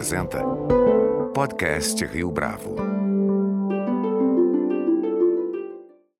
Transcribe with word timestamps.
apresenta 0.00 0.42
Podcast 1.34 2.02
Rio 2.06 2.30
Bravo. 2.30 2.74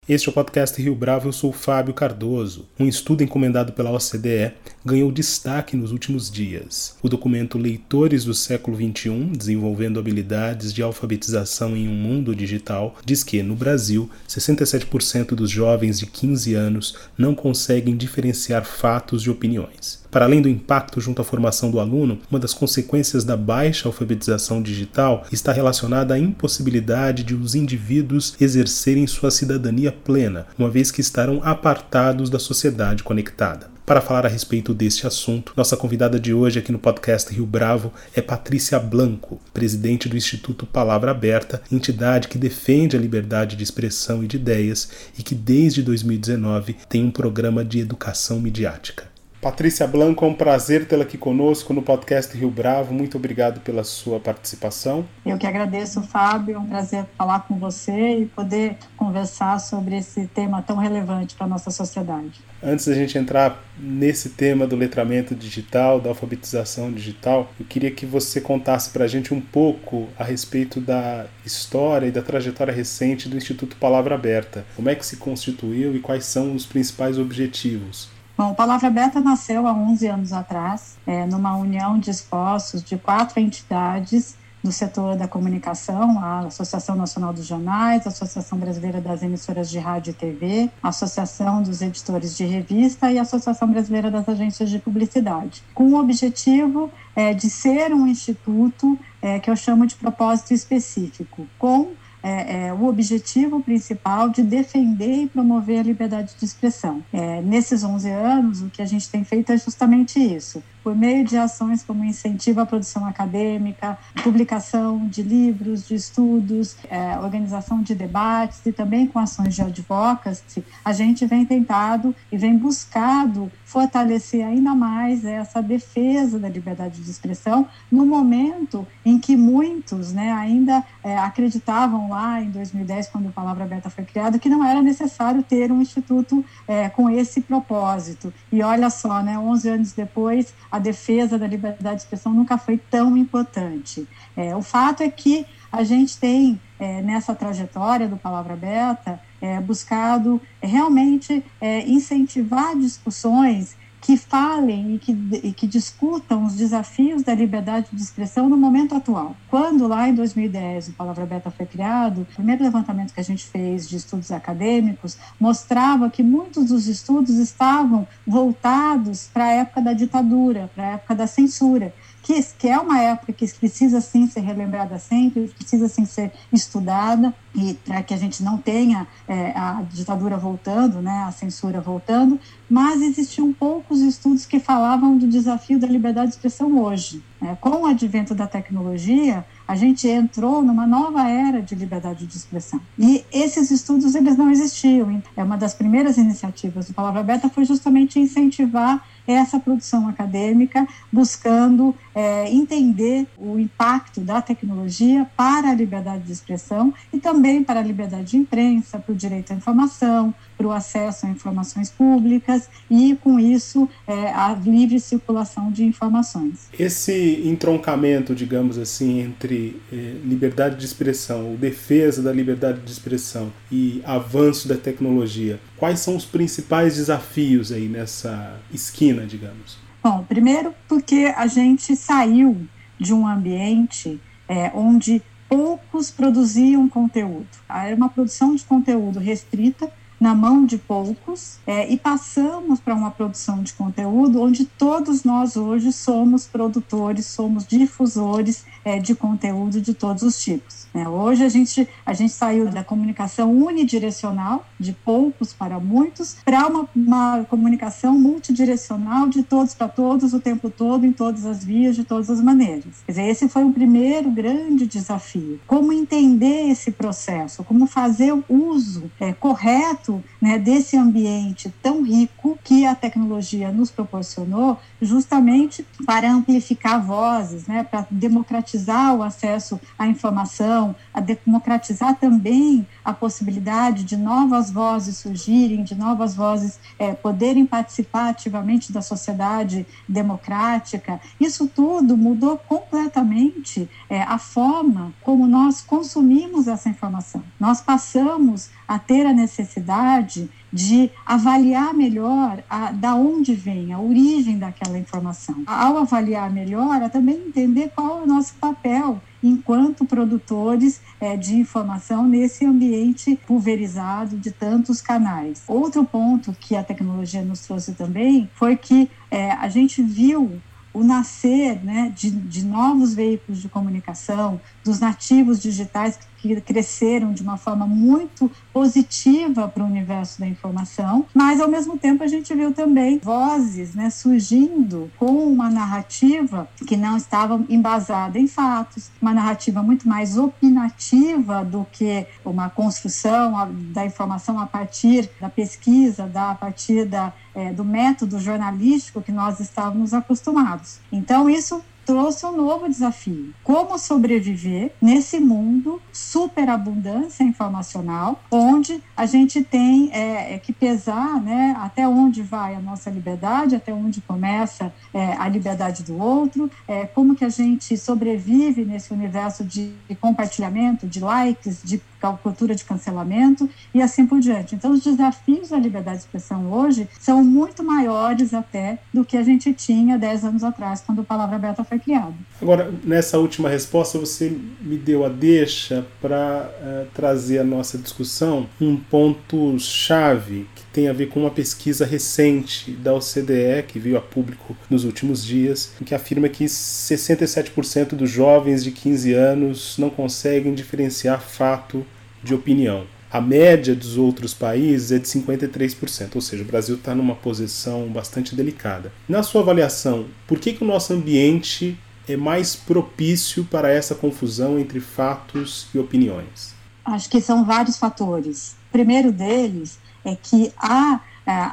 Este 0.06 0.28
é 0.28 0.30
o 0.30 0.34
podcast 0.34 0.82
Rio 0.82 0.94
Bravo, 0.94 1.28
eu 1.28 1.32
sou 1.32 1.50
Fábio 1.50 1.94
Cardoso. 1.94 2.68
Um 2.78 2.86
estudo 2.86 3.22
encomendado 3.22 3.72
pela 3.72 3.90
OCDE 3.92 4.52
ganhou 4.84 5.10
destaque 5.10 5.76
nos 5.78 5.92
últimos 5.92 6.30
dias. 6.30 6.96
O 7.02 7.08
documento 7.08 7.56
Leitores 7.56 8.24
do 8.24 8.34
Século 8.34 8.76
XXI, 8.76 9.30
desenvolvendo 9.34 9.98
habilidades 9.98 10.74
de 10.74 10.82
alfabetização 10.82 11.74
em 11.74 11.88
um 11.88 11.94
mundo 11.94 12.34
digital, 12.34 12.98
diz 13.02 13.24
que, 13.24 13.42
no 13.42 13.54
Brasil, 13.54 14.10
67% 14.28 15.28
dos 15.28 15.48
jovens 15.48 15.98
de 15.98 16.06
15 16.06 16.54
anos 16.54 16.96
não 17.16 17.34
conseguem 17.34 17.96
diferenciar 17.96 18.64
fatos 18.66 19.22
de 19.22 19.30
opiniões. 19.30 20.00
Para 20.10 20.24
além 20.24 20.42
do 20.42 20.48
impacto 20.48 21.00
junto 21.00 21.22
à 21.22 21.24
formação 21.24 21.70
do 21.70 21.78
aluno, 21.78 22.18
uma 22.28 22.40
das 22.40 22.52
consequências 22.52 23.22
da 23.22 23.36
baixa 23.36 23.88
alfabetização 23.88 24.60
digital 24.60 25.24
está 25.30 25.52
relacionada 25.52 26.14
à 26.14 26.18
impossibilidade 26.18 27.22
de 27.22 27.34
os 27.34 27.54
indivíduos 27.54 28.34
exercerem 28.40 29.06
sua 29.06 29.30
cidadania 29.30 29.92
plena, 29.92 30.48
uma 30.58 30.68
vez 30.68 30.90
que 30.90 31.00
estarão 31.00 31.40
apartados 31.44 32.28
da 32.28 32.40
sociedade 32.40 33.04
conectada. 33.04 33.70
Para 33.86 34.00
falar 34.00 34.24
a 34.24 34.28
respeito 34.28 34.72
deste 34.72 35.06
assunto, 35.06 35.52
nossa 35.56 35.76
convidada 35.76 36.18
de 36.18 36.32
hoje 36.32 36.60
aqui 36.60 36.70
no 36.70 36.78
podcast 36.78 37.32
Rio 37.32 37.46
Bravo 37.46 37.92
é 38.14 38.20
Patrícia 38.20 38.78
Blanco, 38.78 39.40
presidente 39.52 40.08
do 40.08 40.16
Instituto 40.16 40.64
Palavra 40.64 41.10
Aberta, 41.10 41.60
entidade 41.72 42.28
que 42.28 42.38
defende 42.38 42.96
a 42.96 43.00
liberdade 43.00 43.56
de 43.56 43.64
expressão 43.64 44.22
e 44.22 44.28
de 44.28 44.36
ideias 44.36 44.90
e 45.18 45.24
que 45.24 45.34
desde 45.34 45.82
2019 45.82 46.76
tem 46.88 47.04
um 47.04 47.10
programa 47.10 47.64
de 47.64 47.80
educação 47.80 48.38
midiática. 48.40 49.09
Patrícia 49.40 49.86
Blanco, 49.86 50.22
é 50.22 50.28
um 50.28 50.34
prazer 50.34 50.86
tê-la 50.86 51.04
aqui 51.04 51.16
conosco 51.16 51.72
no 51.72 51.80
podcast 51.80 52.36
Rio 52.36 52.50
Bravo. 52.50 52.92
Muito 52.92 53.16
obrigado 53.16 53.60
pela 53.60 53.82
sua 53.84 54.20
participação. 54.20 55.06
Eu 55.24 55.38
que 55.38 55.46
agradeço, 55.46 56.02
Fábio. 56.02 56.56
É 56.56 56.58
um 56.58 56.66
prazer 56.66 57.06
falar 57.16 57.40
com 57.48 57.58
você 57.58 58.18
e 58.18 58.26
poder 58.26 58.76
conversar 58.98 59.58
sobre 59.58 59.96
esse 59.96 60.26
tema 60.26 60.60
tão 60.60 60.76
relevante 60.76 61.34
para 61.34 61.46
a 61.46 61.48
nossa 61.48 61.70
sociedade. 61.70 62.42
Antes 62.62 62.86
da 62.86 62.92
gente 62.92 63.16
entrar 63.16 63.64
nesse 63.78 64.28
tema 64.28 64.66
do 64.66 64.76
letramento 64.76 65.34
digital, 65.34 65.98
da 65.98 66.10
alfabetização 66.10 66.92
digital, 66.92 67.50
eu 67.58 67.64
queria 67.64 67.90
que 67.90 68.04
você 68.04 68.42
contasse 68.42 68.90
para 68.90 69.06
a 69.06 69.08
gente 69.08 69.32
um 69.32 69.40
pouco 69.40 70.08
a 70.18 70.24
respeito 70.24 70.82
da 70.82 71.24
história 71.46 72.06
e 72.06 72.10
da 72.10 72.20
trajetória 72.20 72.74
recente 72.74 73.26
do 73.26 73.38
Instituto 73.38 73.74
Palavra 73.76 74.16
Aberta. 74.16 74.66
Como 74.76 74.90
é 74.90 74.94
que 74.94 75.06
se 75.06 75.16
constituiu 75.16 75.96
e 75.96 75.98
quais 76.00 76.26
são 76.26 76.54
os 76.54 76.66
principais 76.66 77.18
objetivos? 77.18 78.19
Bom, 78.40 78.54
Palavra 78.54 78.86
Aberta 78.88 79.20
nasceu 79.20 79.66
há 79.66 79.72
11 79.74 80.06
anos 80.06 80.32
atrás, 80.32 80.96
é, 81.06 81.26
numa 81.26 81.54
união 81.58 81.98
de 81.98 82.08
esforços 82.08 82.82
de 82.82 82.96
quatro 82.96 83.38
entidades 83.38 84.34
do 84.64 84.72
setor 84.72 85.14
da 85.14 85.28
comunicação, 85.28 86.18
a 86.18 86.46
Associação 86.46 86.96
Nacional 86.96 87.34
dos 87.34 87.44
Jornais, 87.44 88.06
a 88.06 88.08
Associação 88.08 88.56
Brasileira 88.56 88.98
das 88.98 89.22
Emissoras 89.22 89.68
de 89.68 89.78
Rádio 89.78 90.12
e 90.12 90.14
TV, 90.14 90.70
a 90.82 90.88
Associação 90.88 91.62
dos 91.62 91.82
Editores 91.82 92.34
de 92.34 92.46
Revista 92.46 93.12
e 93.12 93.18
a 93.18 93.22
Associação 93.22 93.70
Brasileira 93.70 94.10
das 94.10 94.26
Agências 94.26 94.70
de 94.70 94.78
Publicidade, 94.78 95.62
com 95.74 95.90
o 95.90 96.00
objetivo 96.00 96.90
é, 97.14 97.34
de 97.34 97.50
ser 97.50 97.92
um 97.92 98.06
instituto 98.06 98.98
é, 99.20 99.38
que 99.38 99.50
eu 99.50 99.56
chamo 99.56 99.86
de 99.86 99.96
propósito 99.96 100.54
específico, 100.54 101.46
com 101.58 101.88
é, 102.22 102.66
é, 102.66 102.72
o 102.72 102.86
objetivo 102.86 103.62
principal 103.62 104.28
de 104.28 104.42
defender 104.42 105.22
e 105.22 105.26
promover 105.28 105.80
a 105.80 105.82
liberdade 105.82 106.34
de 106.38 106.44
expressão. 106.44 107.02
É, 107.12 107.40
nesses 107.40 107.82
11 107.82 108.10
anos, 108.10 108.62
o 108.62 108.70
que 108.70 108.82
a 108.82 108.86
gente 108.86 109.08
tem 109.08 109.24
feito 109.24 109.52
é 109.52 109.56
justamente 109.56 110.18
isso 110.18 110.62
por 110.82 110.94
meio 110.94 111.24
de 111.24 111.36
ações 111.36 111.82
como 111.82 112.04
incentivo 112.04 112.60
à 112.60 112.66
produção 112.66 113.06
acadêmica, 113.06 113.98
publicação 114.22 115.06
de 115.06 115.22
livros, 115.22 115.86
de 115.86 115.94
estudos, 115.94 116.76
é, 116.88 117.18
organização 117.18 117.82
de 117.82 117.94
debates 117.94 118.64
e 118.64 118.72
também 118.72 119.06
com 119.06 119.18
ações 119.18 119.54
de 119.54 119.62
advocacy, 119.62 120.64
a 120.84 120.92
gente 120.92 121.26
vem 121.26 121.44
tentado 121.44 122.14
e 122.30 122.36
vem 122.36 122.56
buscado 122.56 123.50
fortalecer 123.64 124.44
ainda 124.44 124.74
mais 124.74 125.24
essa 125.24 125.62
defesa 125.62 126.38
da 126.38 126.48
liberdade 126.48 127.00
de 127.00 127.10
expressão 127.10 127.68
no 127.90 128.04
momento 128.04 128.86
em 129.04 129.18
que 129.18 129.36
muitos 129.36 130.12
né, 130.12 130.32
ainda 130.32 130.84
é, 131.04 131.16
acreditavam 131.16 132.08
lá 132.08 132.40
em 132.42 132.50
2010, 132.50 133.08
quando 133.08 133.28
a 133.28 133.32
Palavra 133.32 133.64
Aberta 133.64 133.88
foi 133.88 134.04
criada, 134.04 134.38
que 134.38 134.48
não 134.48 134.64
era 134.64 134.82
necessário 134.82 135.42
ter 135.42 135.70
um 135.70 135.80
instituto 135.80 136.44
é, 136.66 136.88
com 136.88 137.08
esse 137.08 137.40
propósito. 137.40 138.32
E 138.50 138.62
olha 138.62 138.90
só, 138.90 139.22
né, 139.22 139.38
11 139.38 139.68
anos 139.68 139.92
depois, 139.92 140.52
a 140.70 140.78
defesa 140.78 141.38
da 141.38 141.46
liberdade 141.46 141.96
de 141.96 142.02
expressão 142.02 142.32
nunca 142.32 142.56
foi 142.56 142.78
tão 142.78 143.16
importante. 143.16 144.06
É, 144.36 144.54
o 144.54 144.62
fato 144.62 145.02
é 145.02 145.10
que 145.10 145.46
a 145.72 145.82
gente 145.82 146.18
tem, 146.18 146.60
é, 146.78 147.00
nessa 147.02 147.34
trajetória 147.34 148.08
do 148.08 148.16
Palavra 148.16 148.54
Aberta, 148.54 149.20
é, 149.40 149.60
buscado 149.60 150.40
realmente 150.62 151.44
é, 151.60 151.88
incentivar 151.88 152.76
discussões 152.76 153.76
que 154.00 154.16
falem 154.16 154.94
e 154.94 154.98
que, 154.98 155.12
e 155.42 155.52
que 155.52 155.66
discutam 155.66 156.44
os 156.44 156.54
desafios 156.54 157.22
da 157.22 157.34
liberdade 157.34 157.88
de 157.92 158.02
expressão 158.02 158.48
no 158.48 158.56
momento 158.56 158.94
atual. 158.94 159.36
Quando 159.48 159.86
lá 159.86 160.08
em 160.08 160.14
2010 160.14 160.88
o 160.88 160.92
Palavra 160.92 161.24
Aberta 161.24 161.50
foi 161.50 161.66
criado, 161.66 162.22
o 162.22 162.24
primeiro 162.24 162.64
levantamento 162.64 163.12
que 163.12 163.20
a 163.20 163.24
gente 163.24 163.46
fez 163.46 163.88
de 163.88 163.96
estudos 163.96 164.32
acadêmicos 164.32 165.18
mostrava 165.38 166.08
que 166.08 166.22
muitos 166.22 166.66
dos 166.66 166.86
estudos 166.86 167.36
estavam 167.36 168.06
voltados 168.26 169.28
para 169.32 169.44
a 169.44 169.52
época 169.52 169.82
da 169.82 169.92
ditadura, 169.92 170.70
para 170.74 170.84
a 170.84 170.90
época 170.92 171.14
da 171.14 171.26
censura 171.26 171.92
que, 172.22 172.42
que 172.58 172.68
é 172.68 172.78
uma 172.78 173.00
época 173.00 173.32
que 173.32 173.46
precisa 173.54 174.00
sim 174.00 174.26
ser 174.26 174.40
relembrada 174.40 174.98
sempre, 174.98 175.48
precisa 175.48 175.88
sim 175.88 176.04
ser 176.04 176.32
estudada 176.52 177.34
e 177.54 177.74
para 177.74 178.02
que 178.02 178.14
a 178.14 178.16
gente 178.16 178.42
não 178.42 178.58
tenha 178.58 179.06
é, 179.26 179.50
a 179.56 179.82
ditadura 179.90 180.36
voltando, 180.36 181.02
né, 181.02 181.24
a 181.26 181.32
censura 181.32 181.80
voltando, 181.80 182.38
mas 182.68 183.02
existiam 183.02 183.52
poucos 183.52 184.00
estudos 184.00 184.46
que 184.46 184.60
falavam 184.60 185.18
do 185.18 185.26
desafio 185.26 185.78
da 185.78 185.86
liberdade 185.86 186.28
de 186.28 186.34
expressão 186.34 186.78
hoje. 186.78 187.22
Né? 187.40 187.56
Com 187.60 187.82
o 187.82 187.86
advento 187.86 188.34
da 188.34 188.46
tecnologia, 188.46 189.44
a 189.66 189.74
gente 189.74 190.06
entrou 190.06 190.62
numa 190.62 190.86
nova 190.86 191.28
era 191.28 191.60
de 191.60 191.74
liberdade 191.74 192.26
de 192.26 192.36
expressão. 192.36 192.80
E 192.98 193.24
esses 193.32 193.70
estudos 193.70 194.14
eles 194.14 194.36
não 194.36 194.50
existiam. 194.50 195.22
É 195.36 195.42
uma 195.42 195.56
das 195.56 195.74
primeiras 195.74 196.16
iniciativas 196.16 196.86
do 196.86 196.94
Palavra 196.94 197.20
Aberta 197.20 197.48
foi 197.48 197.64
justamente 197.64 198.20
incentivar 198.20 199.04
essa 199.30 199.58
produção 199.58 200.08
acadêmica, 200.08 200.86
buscando 201.12 201.94
é, 202.14 202.50
entender 202.50 203.26
o 203.38 203.58
impacto 203.58 204.20
da 204.20 204.42
tecnologia 204.42 205.26
para 205.36 205.70
a 205.70 205.74
liberdade 205.74 206.24
de 206.24 206.32
expressão 206.32 206.92
e 207.12 207.18
também 207.18 207.62
para 207.62 207.80
a 207.80 207.82
liberdade 207.82 208.24
de 208.24 208.36
imprensa, 208.36 208.98
para 208.98 209.12
o 209.12 209.16
direito 209.16 209.52
à 209.52 209.56
informação, 209.56 210.34
para 210.60 210.68
o 210.68 210.72
acesso 210.72 211.24
a 211.24 211.30
informações 211.30 211.88
públicas 211.88 212.68
e, 212.90 213.16
com 213.22 213.40
isso, 213.40 213.88
é, 214.06 214.30
a 214.30 214.52
livre 214.52 215.00
circulação 215.00 215.72
de 215.72 215.84
informações. 215.84 216.68
Esse 216.78 217.40
entroncamento, 217.46 218.34
digamos 218.34 218.76
assim, 218.76 219.20
entre 219.20 219.80
é, 219.90 219.96
liberdade 220.22 220.76
de 220.76 220.84
expressão, 220.84 221.54
defesa 221.54 222.22
da 222.22 222.30
liberdade 222.30 222.80
de 222.80 222.92
expressão 222.92 223.50
e 223.72 224.02
avanço 224.04 224.68
da 224.68 224.76
tecnologia, 224.76 225.58
quais 225.78 226.00
são 226.00 226.14
os 226.14 226.26
principais 226.26 226.96
desafios 226.96 227.72
aí 227.72 227.88
nessa 227.88 228.60
esquina, 228.70 229.24
digamos? 229.24 229.78
Bom, 230.04 230.22
primeiro 230.28 230.74
porque 230.86 231.32
a 231.34 231.46
gente 231.46 231.96
saiu 231.96 232.66
de 232.98 233.14
um 233.14 233.26
ambiente 233.26 234.20
é, 234.46 234.70
onde 234.74 235.22
poucos 235.48 236.10
produziam 236.10 236.86
conteúdo. 236.86 237.48
Era 237.66 237.96
uma 237.96 238.10
produção 238.10 238.54
de 238.54 238.62
conteúdo 238.62 239.18
restrita 239.18 239.90
na 240.20 240.34
mão 240.34 240.66
de 240.66 240.76
poucos 240.76 241.58
é, 241.66 241.90
e 241.90 241.96
passamos 241.96 242.78
para 242.78 242.94
uma 242.94 243.10
produção 243.10 243.62
de 243.62 243.72
conteúdo 243.72 244.42
onde 244.42 244.66
todos 244.66 245.24
nós 245.24 245.56
hoje 245.56 245.90
somos 245.92 246.46
produtores, 246.46 247.24
somos 247.24 247.66
difusores 247.66 248.64
é, 248.84 248.98
de 248.98 249.14
conteúdo 249.14 249.80
de 249.80 249.94
todos 249.94 250.22
os 250.22 250.42
tipos. 250.42 250.86
Né? 250.92 251.08
Hoje 251.08 251.44
a 251.44 251.48
gente, 251.48 251.88
a 252.04 252.12
gente 252.12 252.32
saiu 252.32 252.68
da 252.68 252.84
comunicação 252.84 253.50
unidirecional, 253.50 254.66
de 254.78 254.92
poucos 254.92 255.52
para 255.54 255.80
muitos, 255.80 256.36
para 256.44 256.66
uma, 256.66 256.88
uma 256.94 257.44
comunicação 257.44 258.18
multidirecional 258.18 259.28
de 259.28 259.42
todos 259.42 259.74
para 259.74 259.88
todos, 259.88 260.34
o 260.34 260.40
tempo 260.40 260.68
todo, 260.68 261.06
em 261.06 261.12
todas 261.12 261.46
as 261.46 261.64
vias, 261.64 261.96
de 261.96 262.04
todas 262.04 262.28
as 262.28 262.40
maneiras. 262.42 263.02
Quer 263.06 263.12
dizer, 263.12 263.28
esse 263.28 263.48
foi 263.48 263.64
o 263.64 263.72
primeiro 263.72 264.30
grande 264.30 264.86
desafio. 264.86 265.60
Como 265.66 265.92
entender 265.92 266.70
esse 266.70 266.90
processo, 266.90 267.64
como 267.64 267.86
fazer 267.86 268.32
o 268.32 268.44
uso 268.48 269.10
é, 269.18 269.32
correto 269.32 270.09
né, 270.40 270.58
desse 270.58 270.96
ambiente 270.96 271.72
tão 271.82 272.02
rico 272.02 272.58
que 272.64 272.86
a 272.86 272.94
tecnologia 272.94 273.70
nos 273.70 273.90
proporcionou, 273.90 274.78
justamente 275.00 275.86
para 276.04 276.30
amplificar 276.30 277.04
vozes, 277.04 277.66
né, 277.66 277.84
para 277.84 278.06
democratizar 278.10 279.14
o 279.14 279.22
acesso 279.22 279.80
à 279.98 280.06
informação, 280.06 280.94
a 281.12 281.20
democratizar 281.20 282.18
também 282.18 282.86
a 283.04 283.12
possibilidade 283.12 284.04
de 284.04 284.16
novas 284.16 284.70
vozes 284.70 285.18
surgirem, 285.18 285.84
de 285.84 285.94
novas 285.94 286.34
vozes 286.34 286.78
é, 286.98 287.12
poderem 287.12 287.66
participar 287.66 288.30
ativamente 288.30 288.92
da 288.92 289.02
sociedade 289.02 289.86
democrática. 290.08 291.20
Isso 291.38 291.68
tudo 291.68 292.16
mudou 292.16 292.56
completamente 292.56 293.88
é, 294.08 294.22
a 294.22 294.38
forma 294.38 295.12
como 295.22 295.46
nós 295.46 295.80
consumimos 295.80 296.66
essa 296.66 296.88
informação. 296.88 297.42
Nós 297.58 297.80
passamos 297.80 298.70
a 298.90 298.98
ter 298.98 299.24
a 299.24 299.32
necessidade 299.32 300.50
de 300.72 301.12
avaliar 301.24 301.94
melhor 301.94 302.60
a, 302.68 302.90
da 302.90 303.14
onde 303.14 303.54
vem, 303.54 303.92
a 303.92 304.00
origem 304.00 304.58
daquela 304.58 304.98
informação. 304.98 305.62
Ao 305.64 305.98
avaliar 305.98 306.50
melhor, 306.50 307.00
a 307.00 307.08
também 307.08 307.36
entender 307.36 307.92
qual 307.94 308.18
é 308.18 308.22
o 308.24 308.26
nosso 308.26 308.54
papel 308.54 309.22
enquanto 309.40 310.04
produtores 310.04 311.00
é, 311.20 311.36
de 311.36 311.54
informação 311.54 312.26
nesse 312.26 312.66
ambiente 312.66 313.38
pulverizado 313.46 314.36
de 314.36 314.50
tantos 314.50 315.00
canais. 315.00 315.62
Outro 315.68 316.04
ponto 316.04 316.52
que 316.58 316.74
a 316.74 316.82
tecnologia 316.82 317.42
nos 317.42 317.60
trouxe 317.60 317.92
também 317.92 318.50
foi 318.56 318.74
que 318.74 319.08
é, 319.30 319.52
a 319.52 319.68
gente 319.68 320.02
viu 320.02 320.60
o 320.92 321.04
nascer 321.04 321.82
né, 321.84 322.12
de, 322.14 322.30
de 322.30 322.64
novos 322.64 323.14
veículos 323.14 323.62
de 323.62 323.68
comunicação, 323.68 324.60
dos 324.84 324.98
nativos 324.98 325.60
digitais 325.60 326.18
que 326.40 326.60
cresceram 326.60 327.32
de 327.32 327.42
uma 327.42 327.56
forma 327.56 327.86
muito 327.86 328.50
positiva 328.72 329.68
para 329.68 329.82
o 329.82 329.86
universo 329.86 330.40
da 330.40 330.46
informação, 330.46 331.26
mas 331.34 331.60
ao 331.60 331.68
mesmo 331.68 331.98
tempo 331.98 332.22
a 332.22 332.26
gente 332.26 332.54
viu 332.54 332.72
também 332.72 333.18
vozes 333.18 333.94
né, 333.94 334.10
surgindo 334.10 335.10
com 335.18 335.46
uma 335.46 335.70
narrativa 335.70 336.68
que 336.86 336.96
não 336.96 337.16
estava 337.16 337.62
embasada 337.68 338.38
em 338.38 338.46
fatos, 338.46 339.10
uma 339.20 339.34
narrativa 339.34 339.82
muito 339.82 340.08
mais 340.08 340.36
opinativa 340.36 341.64
do 341.64 341.86
que 341.90 342.26
uma 342.44 342.70
construção 342.70 343.70
da 343.92 344.04
informação 344.04 344.58
a 344.58 344.66
partir 344.66 345.30
da 345.40 345.48
pesquisa, 345.48 346.26
da, 346.26 346.50
a 346.52 346.54
partir 346.54 347.04
da, 347.04 347.32
é, 347.54 347.72
do 347.72 347.84
método 347.84 348.38
jornalístico 348.38 349.22
que 349.22 349.32
nós 349.32 349.60
estávamos 349.60 350.14
acostumados. 350.14 351.00
Então, 351.12 351.48
isso 351.48 351.82
trouxe 352.10 352.44
um 352.44 352.56
novo 352.56 352.88
desafio: 352.88 353.54
como 353.62 353.96
sobreviver 353.96 354.92
nesse 355.00 355.38
mundo 355.38 356.02
superabundância 356.12 357.44
informacional, 357.44 358.42
onde 358.50 359.00
a 359.16 359.26
gente 359.26 359.62
tem 359.62 360.10
é, 360.12 360.54
é, 360.54 360.58
que 360.58 360.72
pesar, 360.72 361.40
né, 361.40 361.76
até 361.78 362.08
onde 362.08 362.42
vai 362.42 362.74
a 362.74 362.80
nossa 362.80 363.08
liberdade, 363.10 363.76
até 363.76 363.94
onde 363.94 364.20
começa 364.20 364.92
é, 365.14 365.34
a 365.34 365.48
liberdade 365.48 366.02
do 366.02 366.20
outro, 366.20 366.68
é, 366.88 367.06
como 367.06 367.36
que 367.36 367.44
a 367.44 367.48
gente 367.48 367.96
sobrevive 367.96 368.84
nesse 368.84 369.12
universo 369.12 369.62
de 369.62 369.94
compartilhamento, 370.20 371.06
de 371.06 371.20
likes, 371.20 371.80
de 371.84 372.02
cultura 372.42 372.74
de 372.74 372.84
cancelamento 372.84 373.68
e 373.94 374.02
assim 374.02 374.26
por 374.26 374.40
diante. 374.40 374.74
Então, 374.74 374.92
os 374.92 375.02
desafios 375.02 375.70
da 375.70 375.78
liberdade 375.78 376.18
de 376.18 376.24
expressão 376.24 376.70
hoje 376.72 377.08
são 377.18 377.42
muito 377.42 377.82
maiores 377.82 378.52
até 378.54 378.98
do 379.12 379.24
que 379.24 379.36
a 379.36 379.42
gente 379.42 379.72
tinha 379.72 380.18
10 380.18 380.44
anos 380.44 380.64
atrás, 380.64 381.02
quando 381.04 381.22
a 381.22 381.24
palavra 381.24 381.56
aberta 381.56 381.84
foi 381.84 381.98
criada. 381.98 382.34
Agora, 382.60 382.92
nessa 383.04 383.38
última 383.38 383.68
resposta, 383.68 384.18
você 384.18 384.56
me 384.80 384.96
deu 384.96 385.24
a 385.24 385.28
deixa 385.28 386.06
para 386.20 386.70
uh, 386.80 387.06
trazer 387.14 387.58
à 387.58 387.64
nossa 387.64 387.98
discussão 387.98 388.68
um 388.80 388.96
ponto-chave 388.96 390.66
que 390.74 390.84
tem 390.92 391.08
a 391.08 391.12
ver 391.12 391.28
com 391.28 391.40
uma 391.40 391.50
pesquisa 391.50 392.04
recente 392.04 392.90
da 392.90 393.14
OCDE, 393.14 393.84
que 393.86 393.98
veio 393.98 394.16
a 394.16 394.20
público 394.20 394.76
nos 394.88 395.04
últimos 395.04 395.44
dias, 395.44 395.92
que 396.04 396.14
afirma 396.14 396.48
que 396.48 396.64
67% 396.64 398.14
dos 398.14 398.30
jovens 398.30 398.82
de 398.82 398.90
15 398.90 399.32
anos 399.32 399.96
não 399.98 400.10
conseguem 400.10 400.74
diferenciar 400.74 401.40
fato 401.40 402.04
de 402.42 402.54
opinião. 402.54 403.06
A 403.32 403.40
média 403.40 403.94
dos 403.94 404.18
outros 404.18 404.52
países 404.52 405.12
é 405.12 405.18
de 405.18 405.28
53%, 405.28 406.34
ou 406.34 406.40
seja, 406.40 406.64
o 406.64 406.66
Brasil 406.66 406.96
está 406.96 407.14
numa 407.14 407.36
posição 407.36 408.08
bastante 408.08 408.56
delicada. 408.56 409.12
Na 409.28 409.44
sua 409.44 409.60
avaliação, 409.60 410.26
por 410.48 410.58
que, 410.58 410.72
que 410.72 410.82
o 410.82 410.86
nosso 410.86 411.12
ambiente 411.12 411.96
é 412.28 412.36
mais 412.36 412.74
propício 412.74 413.64
para 413.64 413.88
essa 413.88 414.16
confusão 414.16 414.80
entre 414.80 414.98
fatos 414.98 415.86
e 415.94 415.98
opiniões? 415.98 416.74
Acho 417.04 417.30
que 417.30 417.40
são 417.40 417.64
vários 417.64 417.96
fatores. 417.96 418.74
O 418.88 418.92
primeiro 418.92 419.30
deles 419.30 419.98
é 420.24 420.34
que 420.34 420.72
a 420.78 421.20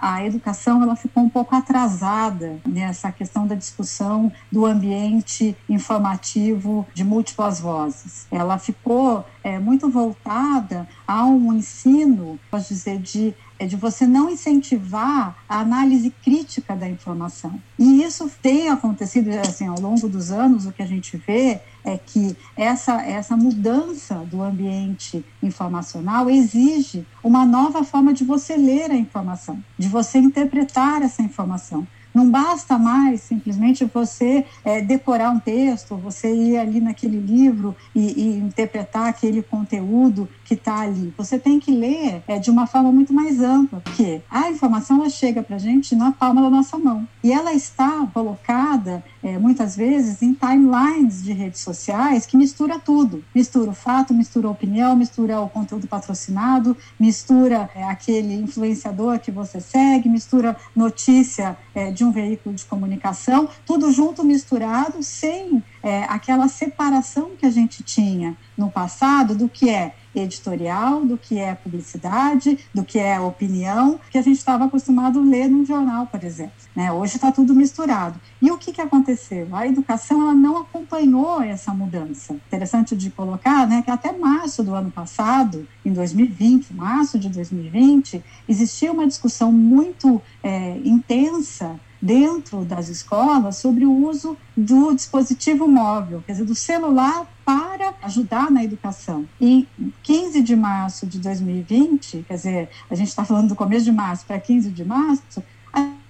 a 0.02 0.26
educação 0.26 0.82
ela 0.82 0.96
ficou 0.96 1.24
um 1.24 1.30
pouco 1.30 1.56
atrasada 1.56 2.60
nessa 2.66 3.12
questão 3.12 3.46
da 3.46 3.54
discussão 3.54 4.32
do 4.52 4.66
ambiente 4.66 5.56
informativo 5.70 6.88
de 6.94 7.04
múltiplas 7.04 7.60
vozes. 7.60 8.26
Ela 8.32 8.58
ficou 8.58 9.26
é, 9.44 9.60
muito 9.60 9.90
voltada 9.90 10.88
a 11.08 11.26
um 11.26 11.54
ensino, 11.54 12.40
posso 12.50 12.74
dizer, 12.74 13.00
de 13.00 13.36
é 13.60 13.66
de 13.66 13.76
você 13.76 14.06
não 14.06 14.30
incentivar 14.30 15.38
a 15.48 15.60
análise 15.60 16.10
crítica 16.24 16.76
da 16.76 16.88
informação. 16.88 17.60
E 17.78 18.04
isso 18.04 18.30
tem 18.42 18.70
acontecido 18.70 19.30
assim 19.40 19.68
ao 19.68 19.80
longo 19.80 20.08
dos 20.08 20.32
anos, 20.32 20.66
o 20.66 20.72
que 20.72 20.82
a 20.82 20.88
gente 20.88 21.18
vê 21.18 21.60
é 21.84 21.98
que 21.98 22.36
essa, 22.56 23.02
essa 23.02 23.38
mudança 23.38 24.16
do 24.26 24.44
ambiente 24.44 25.24
informacional 25.42 26.30
exige 26.30 27.06
uma 27.24 27.46
nova 27.46 27.84
forma 27.84 28.14
de 28.14 28.24
você 28.24 28.58
ler 28.58 28.92
a 28.92 28.96
informação, 28.96 29.64
de 29.78 29.88
você 29.88 30.18
interpretar 30.18 31.02
essa 31.02 31.22
informação. 31.22 31.88
Não 32.18 32.32
basta 32.32 32.80
mais 32.80 33.22
simplesmente 33.22 33.86
você 33.86 34.44
é, 34.66 34.82
decorar 34.82 35.30
um 35.30 35.40
texto, 35.40 35.96
você 35.96 36.34
ir 36.34 36.58
ali 36.58 36.82
naquele 36.82 37.20
livro 37.20 37.76
e, 37.94 38.20
e 38.20 38.38
interpretar 38.40 39.08
aquele 39.08 39.44
conteúdo 39.44 40.28
que 40.44 40.56
está 40.56 40.80
ali. 40.80 41.14
Você 41.16 41.38
tem 41.38 41.60
que 41.60 41.70
ler 41.70 42.24
é, 42.28 42.40
de 42.40 42.50
uma 42.50 42.66
forma 42.66 42.92
muito 42.92 43.14
mais 43.14 43.40
ampla, 43.40 43.82
porque 43.82 44.20
a 44.32 44.50
informação 44.50 44.98
ela 44.98 45.12
chega 45.12 45.44
para 45.44 45.58
a 45.58 45.60
gente 45.60 45.96
na 45.96 46.12
palma 46.12 46.42
da 46.42 46.50
nossa 46.50 46.76
mão 46.80 47.08
e 47.24 47.32
ela 47.32 47.54
está 47.54 48.08
colocada 48.12 49.04
é, 49.22 49.38
muitas 49.38 49.76
vezes 49.76 50.24
em 50.24 50.34
timelines 50.34 51.22
de 51.22 51.34
redes 51.34 51.62
sociais 51.62 52.26
que 52.26 52.36
mistura 52.36 52.80
tudo, 52.80 53.24
mistura 53.36 53.70
o 53.70 53.76
fato, 53.76 54.12
mistura 54.12 54.48
a 54.48 54.52
opinião, 54.52 54.96
mistura 54.96 55.40
o 55.40 55.50
conteúdo 55.50 55.86
patrocinado, 55.86 56.76
mistura 57.00 57.70
é, 57.76 57.84
aquele 57.84 58.34
influenciador 58.34 59.20
que 59.20 59.30
você 59.30 59.60
segue, 59.60 60.10
mistura 60.10 60.56
notícia 60.76 61.56
é, 61.76 61.92
de 61.92 62.07
um 62.08 62.12
veículo 62.12 62.56
de 62.56 62.66
comunicação, 62.66 63.50
tudo 63.66 63.92
junto, 63.92 64.24
misturado, 64.24 65.04
sem 65.04 65.64
é, 65.84 66.04
aquela 66.06 66.48
separação 66.48 67.32
que 67.38 67.46
a 67.46 67.52
gente 67.52 67.84
tinha 67.84 68.36
no 68.58 68.72
passado 68.72 69.36
do 69.36 69.48
que 69.48 69.70
é 69.70 69.94
editorial, 70.16 71.06
do 71.06 71.18
que 71.18 71.38
é 71.38 71.54
publicidade, 71.54 72.60
do 72.74 72.84
que 72.84 72.98
é 72.98 73.20
opinião, 73.20 74.00
que 74.10 74.18
a 74.18 74.22
gente 74.22 74.38
estava 74.38 74.66
acostumado 74.66 75.20
a 75.20 75.24
ler 75.24 75.48
num 75.48 75.66
jornal, 75.66 76.08
por 76.08 76.24
exemplo. 76.24 76.54
Né? 76.76 76.92
Hoje 76.92 77.16
está 77.16 77.32
tudo 77.32 77.54
misturado. 77.54 78.20
E 78.42 78.52
o 78.52 78.58
que, 78.58 78.72
que 78.72 78.82
aconteceu? 78.82 79.48
A 79.52 79.68
educação 79.68 80.22
ela 80.22 80.34
não 80.34 80.58
acompanhou 80.58 81.42
essa 81.42 81.74
mudança. 81.74 82.34
Interessante 82.34 82.96
de 82.96 83.10
colocar 83.10 83.68
né, 83.68 83.82
que 83.82 83.92
até 83.92 84.12
março 84.12 84.64
do 84.64 84.74
ano 84.74 84.92
passado, 84.92 85.68
em 85.86 85.94
2020, 85.94 86.74
março 86.74 87.20
de 87.20 87.30
2020, 87.30 88.24
existia 88.48 88.92
uma 88.92 89.08
discussão 89.08 89.52
muito 89.52 90.22
é, 90.44 90.78
intensa 90.84 91.80
dentro 92.08 92.64
das 92.64 92.88
escolas 92.88 93.58
sobre 93.58 93.86
o 93.86 93.92
uso 93.92 94.38
do 94.56 94.96
dispositivo 94.96 95.68
móvel, 95.68 96.24
quer 96.26 96.32
dizer, 96.32 96.46
do 96.46 96.56
celular 96.56 97.28
para 97.44 97.94
ajudar 98.02 98.50
na 98.50 98.64
educação. 98.64 99.26
E 99.42 99.68
15 100.04 100.42
de 100.42 100.56
março 100.56 101.06
de 101.06 101.20
2020, 101.20 102.24
quer 102.26 102.36
dizer, 102.36 102.70
a 102.90 102.96
gente 102.96 103.10
está 103.10 103.26
falando 103.26 103.50
do 103.50 103.56
começo 103.56 103.84
de 103.84 103.92
março 103.92 104.26
para 104.26 104.40
15 104.40 104.70
de 104.70 104.86
março, 104.86 105.44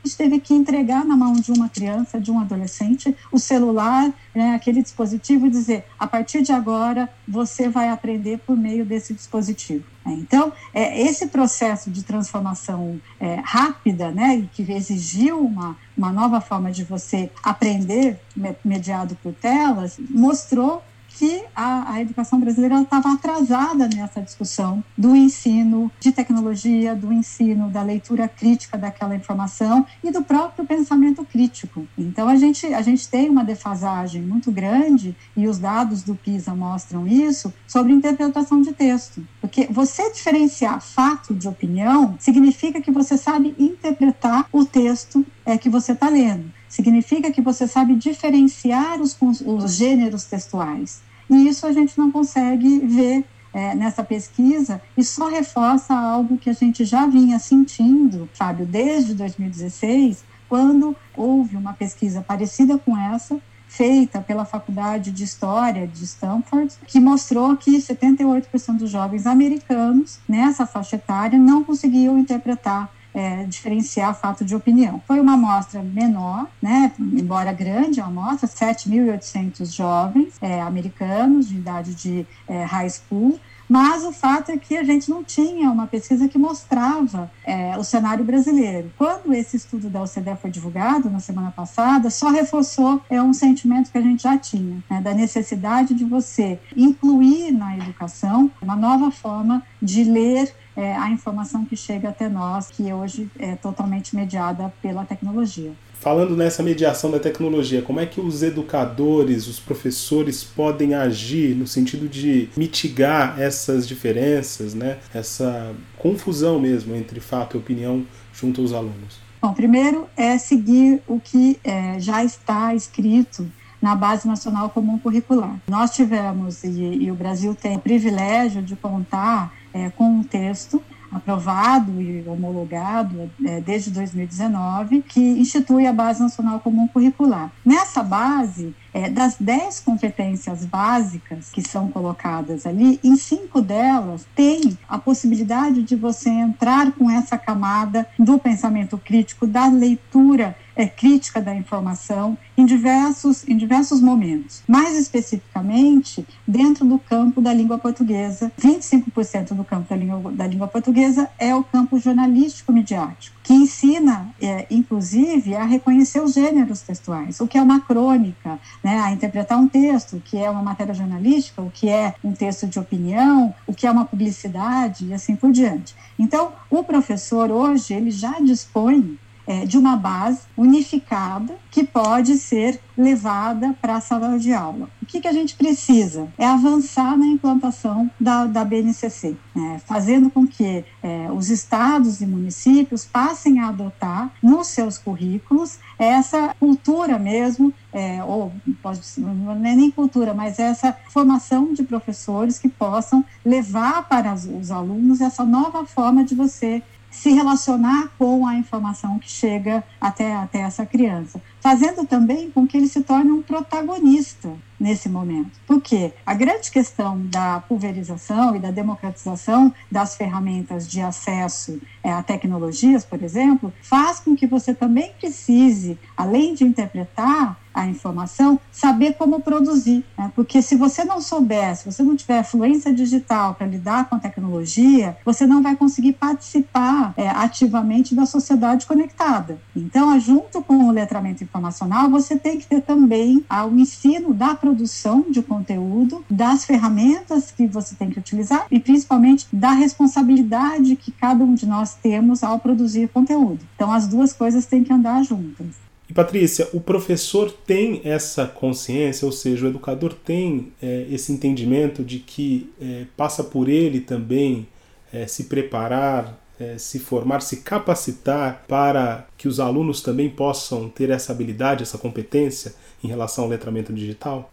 gente 0.07 0.17
teve 0.17 0.39
que 0.39 0.53
entregar 0.53 1.03
na 1.05 1.17
mão 1.17 1.33
de 1.33 1.51
uma 1.51 1.67
criança, 1.67 2.19
de 2.19 2.31
um 2.31 2.39
adolescente, 2.39 3.15
o 3.31 3.37
celular, 3.37 4.11
né, 4.33 4.55
aquele 4.55 4.81
dispositivo 4.81 5.45
e 5.45 5.49
dizer: 5.49 5.83
a 5.99 6.07
partir 6.07 6.41
de 6.41 6.53
agora 6.53 7.09
você 7.27 7.67
vai 7.67 7.89
aprender 7.89 8.39
por 8.39 8.55
meio 8.55 8.85
desse 8.85 9.13
dispositivo. 9.13 9.83
É, 10.07 10.11
então, 10.11 10.53
é, 10.73 11.01
esse 11.01 11.27
processo 11.27 11.91
de 11.91 12.01
transformação 12.01 12.99
é, 13.19 13.41
rápida, 13.43 14.09
né, 14.09 14.47
que 14.53 14.61
exigiu 14.71 15.39
uma, 15.39 15.75
uma 15.97 16.13
nova 16.13 16.39
forma 16.39 16.71
de 16.71 16.85
você 16.85 17.29
aprender 17.43 18.17
mediado 18.63 19.17
por 19.21 19.33
telas, 19.33 19.99
mostrou 20.09 20.81
que 21.17 21.43
a, 21.55 21.93
a 21.93 22.01
educação 22.01 22.39
brasileira 22.39 22.79
estava 22.79 23.11
atrasada 23.11 23.89
nessa 23.93 24.21
discussão 24.21 24.83
do 24.95 25.15
ensino 25.15 25.91
de 25.99 26.11
tecnologia, 26.11 26.95
do 26.95 27.11
ensino 27.11 27.69
da 27.69 27.81
leitura 27.81 28.27
crítica 28.27 28.77
daquela 28.77 29.15
informação 29.15 29.83
e 30.03 30.11
do 30.11 30.23
próprio 30.23 30.63
pensamento 30.63 31.25
crítico. 31.25 31.87
Então 31.97 32.29
a 32.29 32.35
gente 32.35 32.67
a 32.67 32.83
gente 32.83 33.07
tem 33.09 33.29
uma 33.29 33.43
defasagem 33.43 34.21
muito 34.21 34.51
grande 34.51 35.15
e 35.35 35.47
os 35.47 35.57
dados 35.57 36.03
do 36.03 36.13
PISA 36.13 36.53
mostram 36.53 37.07
isso 37.07 37.51
sobre 37.67 37.91
interpretação 37.91 38.61
de 38.61 38.73
texto, 38.73 39.25
porque 39.41 39.67
você 39.71 40.11
diferenciar 40.11 40.79
fato 40.81 41.33
de 41.33 41.47
opinião 41.47 42.15
significa 42.19 42.79
que 42.79 42.91
você 42.91 43.17
sabe 43.17 43.55
interpretar 43.57 44.47
o 44.51 44.63
texto 44.63 45.25
é, 45.45 45.57
que 45.57 45.69
você 45.69 45.93
está 45.93 46.09
lendo. 46.09 46.51
Significa 46.67 47.31
que 47.31 47.41
você 47.41 47.65
sabe 47.67 47.95
diferenciar 47.95 49.01
os, 49.01 49.17
os 49.21 49.73
gêneros 49.73 50.25
textuais. 50.25 51.01
E 51.29 51.47
isso 51.47 51.65
a 51.65 51.71
gente 51.71 51.97
não 51.97 52.11
consegue 52.11 52.79
ver 52.79 53.25
é, 53.53 53.73
nessa 53.75 54.03
pesquisa 54.03 54.81
e 54.95 55.03
só 55.03 55.27
reforça 55.27 55.93
algo 55.93 56.37
que 56.37 56.49
a 56.49 56.53
gente 56.53 56.85
já 56.85 57.07
vinha 57.07 57.39
sentindo, 57.39 58.29
Fábio, 58.33 58.65
desde 58.65 59.13
2016, 59.13 60.23
quando 60.47 60.95
houve 61.15 61.57
uma 61.57 61.73
pesquisa 61.73 62.21
parecida 62.21 62.77
com 62.77 62.97
essa, 62.97 63.39
feita 63.67 64.21
pela 64.21 64.45
Faculdade 64.45 65.11
de 65.11 65.23
História 65.23 65.85
de 65.85 66.03
Stanford, 66.05 66.73
que 66.87 66.99
mostrou 66.99 67.55
que 67.57 67.77
78% 67.77 68.77
dos 68.77 68.89
jovens 68.89 69.27
americanos 69.27 70.19
nessa 70.27 70.65
faixa 70.65 70.95
etária 70.95 71.37
não 71.37 71.63
conseguiam 71.63 72.17
interpretar 72.17 72.89
é, 73.17 73.45
diferenciar 73.45 74.13
fato 74.13 74.45
de 74.45 74.55
opinião. 74.55 75.01
Foi 75.07 75.19
uma 75.19 75.33
amostra 75.33 75.81
menor, 75.81 76.45
né, 76.61 76.91
embora 76.99 77.51
grande 77.51 77.99
a 77.99 78.05
amostra, 78.05 78.47
7.800 78.47 79.75
jovens 79.75 80.35
é, 80.39 80.61
americanos 80.61 81.49
de 81.49 81.55
idade 81.55 81.95
de 81.95 82.27
é, 82.47 82.63
high 82.63 82.89
school, 82.89 83.39
mas 83.67 84.05
o 84.05 84.13
fato 84.13 84.51
é 84.51 84.57
que 84.57 84.77
a 84.77 84.83
gente 84.83 85.09
não 85.09 85.23
tinha 85.23 85.69
uma 85.69 85.87
pesquisa 85.87 86.27
que 86.27 86.37
mostrava 86.37 87.29
é, 87.43 87.77
o 87.77 87.83
cenário 87.83 88.23
brasileiro. 88.23 88.91
Quando 88.97 89.33
esse 89.33 89.57
estudo 89.57 89.89
da 89.89 90.01
OCDE 90.01 90.37
foi 90.41 90.49
divulgado 90.49 91.09
na 91.09 91.19
semana 91.19 91.51
passada, 91.51 92.09
só 92.09 92.29
reforçou 92.29 93.01
é, 93.09 93.21
um 93.21 93.33
sentimento 93.33 93.91
que 93.91 93.97
a 93.97 94.01
gente 94.01 94.23
já 94.23 94.37
tinha, 94.37 94.81
né, 94.89 95.01
da 95.01 95.13
necessidade 95.13 95.93
de 95.93 96.05
você 96.05 96.59
incluir 96.77 97.51
na 97.51 97.75
educação 97.75 98.49
uma 98.61 98.75
nova 98.75 99.11
forma 99.11 99.61
de 99.81 100.03
ler 100.03 100.53
é, 100.77 100.95
a 100.95 101.09
informação 101.09 101.65
que 101.65 101.75
chega 101.75 102.09
até 102.09 102.29
nós, 102.29 102.69
que 102.69 102.93
hoje 102.93 103.27
é 103.39 103.55
totalmente 103.55 104.15
mediada 104.15 104.71
pela 104.79 105.03
tecnologia. 105.03 105.71
Falando 105.95 106.37
nessa 106.37 106.61
mediação 106.61 107.09
da 107.09 107.19
tecnologia, 107.19 107.81
como 107.81 107.99
é 107.99 108.05
que 108.05 108.21
os 108.21 108.43
educadores, 108.43 109.47
os 109.47 109.59
professores 109.59 110.43
podem 110.43 110.93
agir 110.93 111.55
no 111.55 111.65
sentido 111.65 112.07
de 112.07 112.49
mitigar 112.55 113.41
essas 113.41 113.87
diferenças, 113.87 114.75
né? 114.75 114.99
essa 115.11 115.73
confusão 115.97 116.59
mesmo 116.59 116.95
entre 116.95 117.19
fato 117.19 117.57
e 117.57 117.59
opinião 117.59 118.05
junto 118.31 118.61
aos 118.61 118.71
alunos? 118.71 119.17
Bom, 119.41 119.53
primeiro 119.53 120.07
é 120.15 120.37
seguir 120.37 121.01
o 121.07 121.19
que 121.19 121.59
é, 121.63 121.99
já 121.99 122.23
está 122.23 122.75
escrito 122.75 123.49
na 123.81 123.95
Base 123.95 124.27
Nacional 124.27 124.69
Comum 124.69 124.99
Curricular. 124.99 125.59
Nós 125.67 125.91
tivemos, 125.91 126.63
e, 126.63 126.69
e 126.69 127.11
o 127.11 127.15
Brasil 127.15 127.55
tem 127.55 127.77
o 127.77 127.79
privilégio 127.79 128.61
de 128.61 128.75
contar 128.75 129.53
é, 129.77 129.89
com 129.91 130.05
um 130.05 130.23
texto 130.23 130.81
aprovado 131.11 132.01
e 132.01 132.27
homologado 132.27 133.29
é, 133.45 133.61
desde 133.61 133.91
2019, 133.91 135.01
que 135.03 135.21
institui 135.21 135.85
a 135.85 135.93
Base 135.93 136.21
Nacional 136.21 136.59
Comum 136.59 136.87
Curricular. 136.87 137.51
Nessa 137.65 138.03
base, 138.03 138.75
é, 138.93 139.09
das 139.09 139.35
10 139.39 139.79
competências 139.81 140.65
básicas 140.65 141.49
que 141.51 141.61
são 141.61 141.89
colocadas 141.89 142.65
ali, 142.65 142.99
em 143.03 143.15
cinco 143.15 143.61
delas 143.61 144.25
tem 144.35 144.77
a 144.87 144.97
possibilidade 144.97 145.83
de 145.83 145.95
você 145.95 146.29
entrar 146.29 146.91
com 146.91 147.09
essa 147.09 147.37
camada 147.37 148.07
do 148.17 148.37
pensamento 148.37 148.97
crítico, 148.97 149.45
da 149.45 149.67
leitura 149.67 150.55
é, 150.77 150.85
crítica 150.85 151.41
da 151.41 151.53
informação 151.55 152.37
em 152.55 152.65
diversos, 152.65 153.47
em 153.47 153.57
diversos 153.57 153.99
momentos. 153.99 154.63
Mais 154.67 154.95
especificamente, 154.95 156.25
dentro 156.47 156.85
do 156.85 156.99
campo 156.99 157.41
da 157.41 157.51
língua 157.51 157.79
portuguesa, 157.79 158.51
25% 158.59 159.53
do 159.53 159.63
campo 159.63 159.89
da 159.89 159.95
língua, 159.95 160.31
da 160.31 160.47
língua 160.47 160.67
portuguesa 160.67 161.29
é 161.39 161.53
o 161.55 161.63
campo 161.63 161.99
jornalístico 161.99 162.71
midiático, 162.71 163.36
que 163.47 163.53
ensina, 163.53 164.29
é, 164.41 164.67
inclusive, 164.69 165.55
a 165.55 165.63
reconhecer 165.63 166.21
os 166.21 166.33
gêneros 166.33 166.81
textuais, 166.81 167.39
o 167.39 167.47
que 167.47 167.57
é 167.57 167.61
uma 167.61 167.79
crônica, 167.79 168.59
né, 168.83 168.99
a 168.99 169.11
interpretar 169.11 169.57
um 169.57 169.69
texto, 169.69 170.17
o 170.17 170.19
que 170.19 170.37
é 170.37 170.49
uma 170.49 170.61
matéria 170.61 170.93
jornalística, 170.93 171.61
o 171.61 171.71
que 171.71 171.87
é 171.87 172.13
um 172.21 172.33
texto 172.33 172.67
de 172.67 172.77
opinião, 172.77 173.55
o 173.65 173.73
que 173.73 173.87
é 173.87 173.91
uma 173.91 174.03
publicidade 174.03 175.05
e 175.05 175.13
assim 175.13 175.33
por 175.33 175.53
diante. 175.53 175.95
Então, 176.19 176.51
o 176.69 176.83
professor 176.83 177.49
hoje 177.49 177.93
ele 177.93 178.11
já 178.11 178.37
dispõe 178.41 179.17
é, 179.47 179.65
de 179.65 179.77
uma 179.77 179.95
base 179.95 180.41
unificada 180.57 181.55
que 181.71 181.83
pode 181.83 182.37
ser 182.37 182.79
levada 182.97 183.75
para 183.81 183.95
a 183.95 184.01
sala 184.01 184.37
de 184.37 184.51
aula. 184.51 184.89
O 185.01 185.05
que, 185.05 185.21
que 185.21 185.27
a 185.27 185.31
gente 185.31 185.55
precisa? 185.55 186.27
É 186.37 186.45
avançar 186.45 187.17
na 187.17 187.27
implantação 187.27 188.09
da, 188.19 188.45
da 188.45 188.65
BNCC, 188.65 189.37
né? 189.55 189.79
fazendo 189.85 190.29
com 190.29 190.45
que 190.45 190.83
é, 191.01 191.31
os 191.31 191.49
estados 191.49 192.19
e 192.19 192.25
municípios 192.25 193.05
passem 193.05 193.59
a 193.59 193.69
adotar 193.69 194.31
nos 194.41 194.67
seus 194.67 194.97
currículos 194.97 195.79
essa 195.97 196.55
cultura 196.59 197.17
mesmo, 197.17 197.73
é, 197.93 198.23
ou 198.23 198.51
pode, 198.81 199.01
não 199.17 199.51
é 199.65 199.75
nem 199.75 199.89
cultura, 199.89 200.33
mas 200.33 200.59
essa 200.59 200.95
formação 201.09 201.73
de 201.73 201.83
professores 201.83 202.59
que 202.59 202.67
possam 202.67 203.23
levar 203.45 204.07
para 204.09 204.33
os 204.33 204.71
alunos 204.71 205.21
essa 205.21 205.45
nova 205.45 205.85
forma 205.85 206.23
de 206.23 206.35
você 206.35 206.83
se 207.09 207.31
relacionar 207.31 208.09
com 208.17 208.45
a 208.45 208.55
informação 208.55 209.17
que 209.19 209.29
chega 209.29 209.83
até, 209.99 210.35
até 210.35 210.59
essa 210.59 210.85
criança, 210.85 211.41
fazendo 211.59 212.05
também 212.05 212.51
com 212.51 212.67
que 212.67 212.77
ele 212.77 212.87
se 212.87 213.01
torne 213.01 213.31
um 213.31 213.41
protagonista 213.41 214.53
nesse 214.79 215.09
momento. 215.09 215.59
Porque 215.65 216.13
a 216.25 216.33
grande 216.33 216.69
questão 216.69 217.19
da 217.25 217.59
pulverização 217.61 218.55
e 218.55 218.59
da 218.59 218.71
democratização 218.71 219.73
das 219.91 220.15
ferramentas 220.15 220.87
de 220.87 221.01
acesso 221.01 221.81
é, 222.03 222.11
a 222.11 222.21
tecnologias, 222.21 223.03
por 223.03 223.23
exemplo, 223.23 223.73
faz 223.81 224.19
com 224.19 224.35
que 224.35 224.45
você 224.45 224.73
também 224.73 225.11
precise, 225.19 225.97
além 226.15 226.53
de 226.53 226.63
interpretar 226.63 227.57
a 227.77 227.87
informação, 227.87 228.59
saber 228.71 229.13
como 229.13 229.39
produzir. 229.39 230.03
Né? 230.17 230.31
Porque 230.35 230.61
se 230.61 230.75
você 230.75 231.03
não 231.03 231.21
souber, 231.21 231.75
se 231.75 231.85
você 231.85 232.03
não 232.03 232.15
tiver 232.15 232.43
fluência 232.43 232.93
digital 232.93 233.53
para 233.53 233.67
lidar 233.67 234.09
com 234.09 234.15
a 234.15 234.19
tecnologia, 234.19 235.15
você 235.23 235.45
não 235.45 235.61
vai 235.61 235.75
conseguir 235.75 236.13
participar 236.13 237.13
é, 237.15 237.29
ativamente 237.29 238.15
da 238.15 238.25
sociedade 238.25 238.85
conectada. 238.85 239.59
Então, 239.75 240.19
junto 240.19 240.61
com 240.61 240.87
o 240.87 240.91
letramento 240.91 241.43
informacional, 241.43 242.09
você 242.09 242.35
tem 242.37 242.57
que 242.57 242.65
ter 242.65 242.81
também 242.81 243.45
ah, 243.49 243.65
o 243.65 243.77
ensino 243.77 244.33
da 244.33 244.55
produção 244.55 245.25
de 245.29 245.41
conteúdo, 245.41 246.25
das 246.29 246.65
ferramentas 246.65 247.51
que 247.51 247.67
você 247.67 247.95
tem 247.95 248.09
que 248.09 248.19
utilizar 248.19 248.65
e 248.71 248.79
principalmente 248.79 249.47
da 249.53 249.71
responsabilidade 249.71 250.95
que 250.95 251.11
cada 251.11 251.43
um 251.43 251.53
de 251.53 251.65
nós 251.65 251.93
temos 251.95 252.43
ao 252.43 252.59
produzir 252.59 253.09
conteúdo. 253.09 253.59
Então, 253.75 253.91
as 253.91 254.07
duas 254.07 254.33
coisas 254.33 254.65
têm 254.65 254.83
que 254.83 254.91
andar 254.91 255.23
juntas. 255.23 255.86
E 256.09 256.13
Patrícia, 256.13 256.69
o 256.73 256.79
professor 256.79 257.51
tem 257.51 258.01
essa 258.05 258.47
consciência, 258.47 259.25
ou 259.25 259.31
seja, 259.31 259.65
o 259.65 259.69
educador 259.69 260.13
tem 260.13 260.71
é, 260.81 261.05
esse 261.09 261.33
entendimento 261.33 262.03
de 262.03 262.19
que 262.19 262.71
é, 262.79 263.05
passa 263.17 263.43
por 263.43 263.67
ele 263.67 263.99
também 263.99 264.67
é, 265.11 265.27
se 265.27 265.45
preparar, 265.45 266.37
é, 266.57 266.77
se 266.77 266.97
formar, 266.97 267.41
se 267.41 267.57
capacitar 267.57 268.63
para 268.67 269.27
que 269.37 269.49
os 269.49 269.59
alunos 269.59 270.01
também 270.01 270.29
possam 270.29 270.87
ter 270.87 271.09
essa 271.09 271.33
habilidade, 271.33 271.83
essa 271.83 271.97
competência 271.97 272.73
em 273.03 273.07
relação 273.07 273.43
ao 273.43 273.49
letramento 273.49 273.93
digital? 273.93 274.51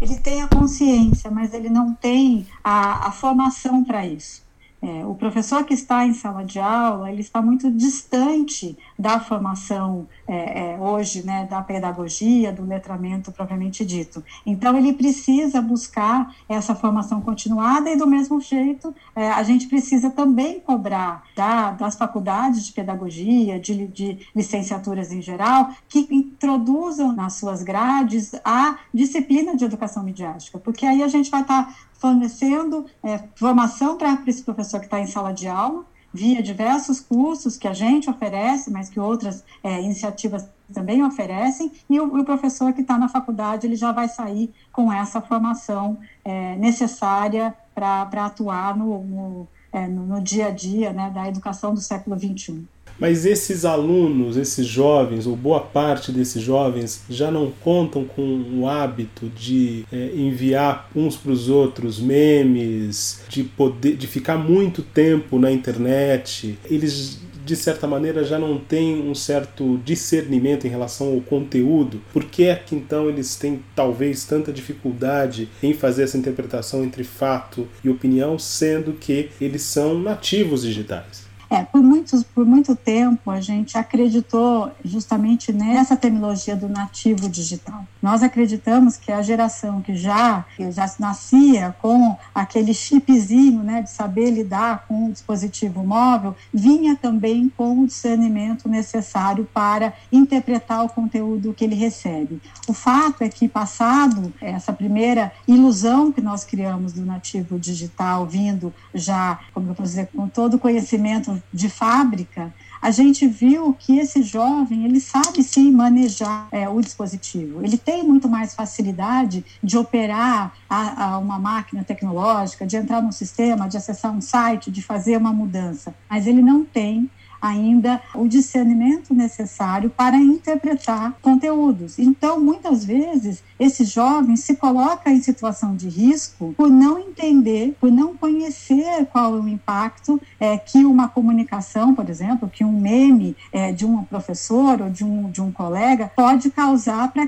Ele 0.00 0.18
tem 0.18 0.42
a 0.42 0.48
consciência, 0.48 1.30
mas 1.30 1.52
ele 1.52 1.68
não 1.68 1.94
tem 1.94 2.46
a, 2.64 3.08
a 3.08 3.12
formação 3.12 3.84
para 3.84 4.06
isso. 4.06 4.42
É, 4.82 5.06
o 5.06 5.14
professor 5.14 5.64
que 5.64 5.74
está 5.74 6.04
em 6.04 6.12
sala 6.12 6.44
de 6.44 6.58
aula, 6.58 7.08
ele 7.08 7.20
está 7.20 7.40
muito 7.40 7.70
distante 7.70 8.76
da 8.98 9.20
formação 9.20 10.08
é, 10.26 10.72
é, 10.72 10.78
hoje, 10.80 11.24
né, 11.24 11.46
da 11.48 11.62
pedagogia, 11.62 12.52
do 12.52 12.64
letramento 12.66 13.30
propriamente 13.30 13.84
dito. 13.84 14.24
Então, 14.44 14.76
ele 14.76 14.92
precisa 14.92 15.62
buscar 15.62 16.34
essa 16.48 16.74
formação 16.74 17.20
continuada 17.20 17.90
e, 17.90 17.96
do 17.96 18.08
mesmo 18.08 18.40
jeito, 18.40 18.92
é, 19.14 19.30
a 19.30 19.42
gente 19.44 19.68
precisa 19.68 20.10
também 20.10 20.58
cobrar 20.58 21.22
da, 21.36 21.70
das 21.70 21.94
faculdades 21.94 22.66
de 22.66 22.72
pedagogia, 22.72 23.60
de, 23.60 23.86
de 23.86 24.18
licenciaturas 24.34 25.12
em 25.12 25.22
geral, 25.22 25.70
que 25.88 26.08
introduzam 26.10 27.12
nas 27.12 27.34
suas 27.34 27.62
grades 27.62 28.32
a 28.44 28.78
disciplina 28.92 29.56
de 29.56 29.64
educação 29.64 30.02
midiática, 30.02 30.58
porque 30.58 30.84
aí 30.84 31.04
a 31.04 31.08
gente 31.08 31.30
vai 31.30 31.42
estar 31.42 31.72
fornecendo 32.02 32.84
é, 33.00 33.16
formação 33.36 33.96
para 33.96 34.20
esse 34.26 34.42
professor 34.42 34.80
que 34.80 34.86
está 34.86 34.98
em 34.98 35.06
sala 35.06 35.32
de 35.32 35.46
aula, 35.46 35.84
via 36.12 36.42
diversos 36.42 36.98
cursos 36.98 37.56
que 37.56 37.68
a 37.68 37.72
gente 37.72 38.10
oferece, 38.10 38.72
mas 38.72 38.90
que 38.90 38.98
outras 38.98 39.44
é, 39.62 39.80
iniciativas 39.80 40.44
também 40.74 41.04
oferecem, 41.04 41.70
e 41.88 42.00
o, 42.00 42.18
o 42.18 42.24
professor 42.24 42.72
que 42.72 42.80
está 42.80 42.98
na 42.98 43.08
faculdade 43.08 43.66
ele 43.66 43.76
já 43.76 43.92
vai 43.92 44.08
sair 44.08 44.52
com 44.72 44.92
essa 44.92 45.20
formação 45.20 45.96
é, 46.24 46.56
necessária 46.56 47.54
para 47.72 48.26
atuar 48.26 48.76
no, 48.76 49.04
no, 49.04 49.48
é, 49.72 49.86
no, 49.86 50.04
no, 50.04 50.20
dia 50.20 50.48
a 50.48 50.50
dia 50.50 50.92
né, 50.92 51.08
da 51.08 51.28
educação 51.28 51.72
do 51.72 51.80
século 51.80 52.18
XXI. 52.18 52.66
Mas 53.02 53.26
esses 53.26 53.64
alunos, 53.64 54.36
esses 54.36 54.64
jovens, 54.64 55.26
ou 55.26 55.34
boa 55.34 55.58
parte 55.58 56.12
desses 56.12 56.40
jovens, 56.40 57.02
já 57.10 57.32
não 57.32 57.50
contam 57.50 58.04
com 58.04 58.44
o 58.54 58.68
hábito 58.68 59.26
de 59.26 59.84
é, 59.90 60.12
enviar 60.14 60.88
uns 60.94 61.16
para 61.16 61.32
os 61.32 61.48
outros 61.48 61.98
memes, 61.98 63.24
de 63.28 63.42
poder, 63.42 63.96
de 63.96 64.06
ficar 64.06 64.38
muito 64.38 64.82
tempo 64.82 65.36
na 65.36 65.50
internet. 65.50 66.56
Eles 66.70 67.18
de 67.44 67.56
certa 67.56 67.88
maneira 67.88 68.22
já 68.22 68.38
não 68.38 68.56
têm 68.56 69.02
um 69.02 69.16
certo 69.16 69.80
discernimento 69.84 70.64
em 70.68 70.70
relação 70.70 71.12
ao 71.12 71.20
conteúdo, 71.20 72.00
por 72.12 72.26
que 72.26 72.44
é 72.44 72.54
que 72.54 72.76
então 72.76 73.08
eles 73.08 73.34
têm 73.34 73.64
talvez 73.74 74.24
tanta 74.24 74.52
dificuldade 74.52 75.48
em 75.60 75.74
fazer 75.74 76.04
essa 76.04 76.16
interpretação 76.16 76.84
entre 76.84 77.02
fato 77.02 77.66
e 77.82 77.88
opinião, 77.88 78.38
sendo 78.38 78.92
que 78.92 79.30
eles 79.40 79.62
são 79.62 79.98
nativos 79.98 80.62
digitais? 80.62 81.21
É, 81.52 81.64
por, 81.64 81.82
muitos, 81.82 82.22
por 82.22 82.46
muito 82.46 82.74
tempo 82.74 83.30
a 83.30 83.38
gente 83.38 83.76
acreditou 83.76 84.72
justamente 84.82 85.52
nessa 85.52 85.94
terminologia 85.94 86.56
do 86.56 86.66
nativo 86.66 87.28
digital. 87.28 87.86
Nós 88.00 88.22
acreditamos 88.22 88.96
que 88.96 89.12
a 89.12 89.20
geração 89.20 89.82
que 89.82 89.94
já, 89.94 90.46
que 90.56 90.72
já 90.72 90.90
nascia 90.98 91.76
com 91.82 92.16
aquele 92.34 92.72
chipzinho 92.72 93.62
né, 93.62 93.82
de 93.82 93.90
saber 93.90 94.30
lidar 94.30 94.86
com 94.88 95.08
o 95.08 95.12
dispositivo 95.12 95.84
móvel, 95.84 96.34
vinha 96.54 96.96
também 96.96 97.52
com 97.54 97.80
o 97.80 97.86
discernimento 97.86 98.66
necessário 98.66 99.46
para 99.52 99.92
interpretar 100.10 100.82
o 100.82 100.88
conteúdo 100.88 101.52
que 101.52 101.64
ele 101.66 101.74
recebe. 101.74 102.40
O 102.66 102.72
fato 102.72 103.22
é 103.22 103.28
que, 103.28 103.46
passado 103.46 104.32
essa 104.40 104.72
primeira 104.72 105.30
ilusão 105.46 106.10
que 106.10 106.22
nós 106.22 106.44
criamos 106.44 106.94
do 106.94 107.04
nativo 107.04 107.58
digital, 107.58 108.26
vindo 108.26 108.72
já, 108.94 109.38
como 109.52 109.68
eu 109.68 109.74
posso 109.74 109.90
dizer, 109.90 110.08
com 110.14 110.26
todo 110.26 110.54
o 110.54 110.58
conhecimento 110.58 111.41
de 111.52 111.68
fábrica, 111.68 112.52
a 112.82 112.90
gente 112.90 113.28
viu 113.28 113.74
que 113.78 113.98
esse 113.98 114.22
jovem 114.22 114.84
ele 114.84 114.98
sabe 114.98 115.42
sim 115.44 115.70
manejar 115.70 116.48
é, 116.50 116.68
o 116.68 116.80
dispositivo. 116.80 117.64
Ele 117.64 117.78
tem 117.78 118.02
muito 118.02 118.28
mais 118.28 118.54
facilidade 118.54 119.44
de 119.62 119.78
operar 119.78 120.52
a, 120.68 121.04
a 121.04 121.18
uma 121.18 121.38
máquina 121.38 121.84
tecnológica, 121.84 122.66
de 122.66 122.76
entrar 122.76 123.00
num 123.00 123.12
sistema, 123.12 123.68
de 123.68 123.76
acessar 123.76 124.12
um 124.12 124.20
site, 124.20 124.70
de 124.70 124.82
fazer 124.82 125.16
uma 125.16 125.32
mudança. 125.32 125.94
Mas 126.10 126.26
ele 126.26 126.42
não 126.42 126.64
tem 126.64 127.08
ainda 127.42 128.00
o 128.14 128.28
discernimento 128.28 129.12
necessário 129.12 129.90
para 129.90 130.16
interpretar 130.16 131.14
conteúdos. 131.20 131.98
Então, 131.98 132.38
muitas 132.38 132.84
vezes, 132.84 133.42
esse 133.58 133.84
jovem 133.84 134.36
se 134.36 134.56
coloca 134.56 135.10
em 135.10 135.20
situação 135.20 135.74
de 135.74 135.88
risco 135.88 136.54
por 136.56 136.70
não 136.70 136.98
entender, 136.98 137.76
por 137.80 137.90
não 137.90 138.16
conhecer 138.16 139.06
qual 139.06 139.36
é 139.36 139.40
o 139.40 139.48
impacto 139.48 140.20
é, 140.38 140.56
que 140.56 140.84
uma 140.84 141.08
comunicação, 141.08 141.94
por 141.94 142.08
exemplo, 142.08 142.48
que 142.48 142.64
um 142.64 142.80
meme 142.80 143.36
é, 143.52 143.72
de 143.72 143.84
um 143.84 144.04
professor 144.04 144.80
ou 144.80 144.90
de 144.90 145.04
um, 145.04 145.30
de 145.30 145.40
um 145.40 145.50
colega 145.50 146.10
pode 146.14 146.50
causar 146.50 147.12
para 147.12 147.24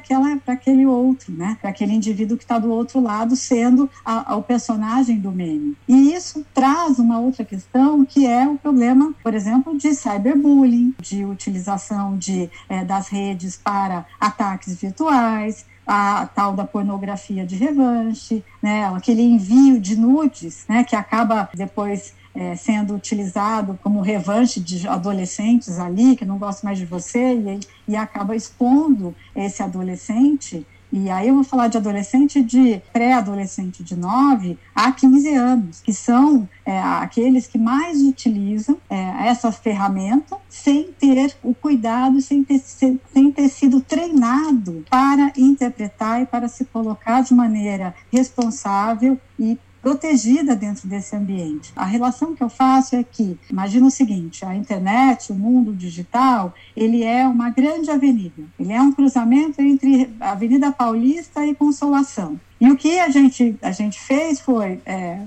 aquele 0.46 0.86
outro, 0.86 1.32
né? 1.32 1.56
para 1.60 1.70
aquele 1.70 1.92
indivíduo 1.92 2.36
que 2.36 2.44
está 2.44 2.58
do 2.58 2.70
outro 2.70 3.00
lado, 3.00 3.34
sendo 3.34 3.90
a, 4.04 4.32
a, 4.32 4.36
o 4.36 4.42
personagem 4.42 5.18
do 5.18 5.32
meme. 5.32 5.76
E 5.88 6.14
isso 6.14 6.44
traz 6.54 6.98
uma 6.98 7.18
outra 7.18 7.44
questão 7.44 8.04
que 8.04 8.26
é 8.26 8.46
o 8.46 8.56
problema, 8.56 9.12
por 9.22 9.34
exemplo, 9.34 9.76
de 9.76 9.94
cyberbullying, 10.04 10.94
de 11.00 11.24
utilização 11.24 12.18
de, 12.18 12.50
é, 12.68 12.84
das 12.84 13.08
redes 13.08 13.56
para 13.56 14.04
ataques 14.20 14.74
virtuais, 14.80 15.64
a 15.86 16.26
tal 16.26 16.54
da 16.54 16.64
pornografia 16.64 17.46
de 17.46 17.56
revanche, 17.56 18.44
né, 18.62 18.86
aquele 18.86 19.22
envio 19.22 19.80
de 19.80 19.96
nudes, 19.96 20.64
né, 20.68 20.84
que 20.84 20.96
acaba 20.96 21.48
depois 21.54 22.14
é, 22.34 22.56
sendo 22.56 22.94
utilizado 22.94 23.78
como 23.82 24.00
revanche 24.00 24.60
de 24.60 24.88
adolescentes 24.88 25.78
ali, 25.78 26.16
que 26.16 26.24
não 26.24 26.38
gostam 26.38 26.68
mais 26.68 26.78
de 26.78 26.84
você, 26.84 27.34
e, 27.34 27.60
e 27.88 27.96
acaba 27.96 28.34
expondo 28.34 29.14
esse 29.36 29.62
adolescente 29.62 30.66
e 30.96 31.10
aí 31.10 31.26
eu 31.26 31.34
vou 31.34 31.42
falar 31.42 31.66
de 31.66 31.76
adolescente 31.76 32.40
de 32.40 32.80
pré-adolescente 32.92 33.82
de 33.82 33.96
9 33.96 34.56
a 34.72 34.92
15 34.92 35.34
anos, 35.34 35.80
que 35.80 35.92
são 35.92 36.48
é, 36.64 36.78
aqueles 36.80 37.48
que 37.48 37.58
mais 37.58 38.00
utilizam 38.00 38.78
é, 38.88 39.26
essa 39.26 39.50
ferramenta 39.50 40.36
sem 40.48 40.92
ter 40.92 41.36
o 41.42 41.52
cuidado, 41.52 42.20
sem 42.20 42.44
ter, 42.44 42.60
sem 42.60 43.32
ter 43.32 43.48
sido 43.48 43.80
treinado 43.80 44.84
para 44.88 45.32
interpretar 45.36 46.22
e 46.22 46.26
para 46.26 46.46
se 46.46 46.64
colocar 46.64 47.22
de 47.22 47.34
maneira 47.34 47.92
responsável 48.12 49.18
e 49.36 49.58
protegida 49.84 50.56
dentro 50.56 50.88
desse 50.88 51.14
ambiente. 51.14 51.70
A 51.76 51.84
relação 51.84 52.34
que 52.34 52.42
eu 52.42 52.48
faço 52.48 52.96
é 52.96 53.04
que, 53.04 53.38
imagina 53.50 53.86
o 53.86 53.90
seguinte, 53.90 54.42
a 54.42 54.56
internet, 54.56 55.30
o 55.30 55.34
mundo 55.34 55.74
digital, 55.74 56.54
ele 56.74 57.02
é 57.02 57.28
uma 57.28 57.50
grande 57.50 57.90
avenida. 57.90 58.44
Ele 58.58 58.72
é 58.72 58.80
um 58.80 58.92
cruzamento 58.92 59.60
entre 59.60 60.10
Avenida 60.18 60.72
Paulista 60.72 61.44
e 61.44 61.54
Consolação. 61.54 62.40
E 62.58 62.70
o 62.70 62.76
que 62.78 62.98
a 62.98 63.10
gente, 63.10 63.58
a 63.60 63.72
gente 63.72 64.00
fez 64.00 64.40
foi 64.40 64.80
é, 64.86 65.20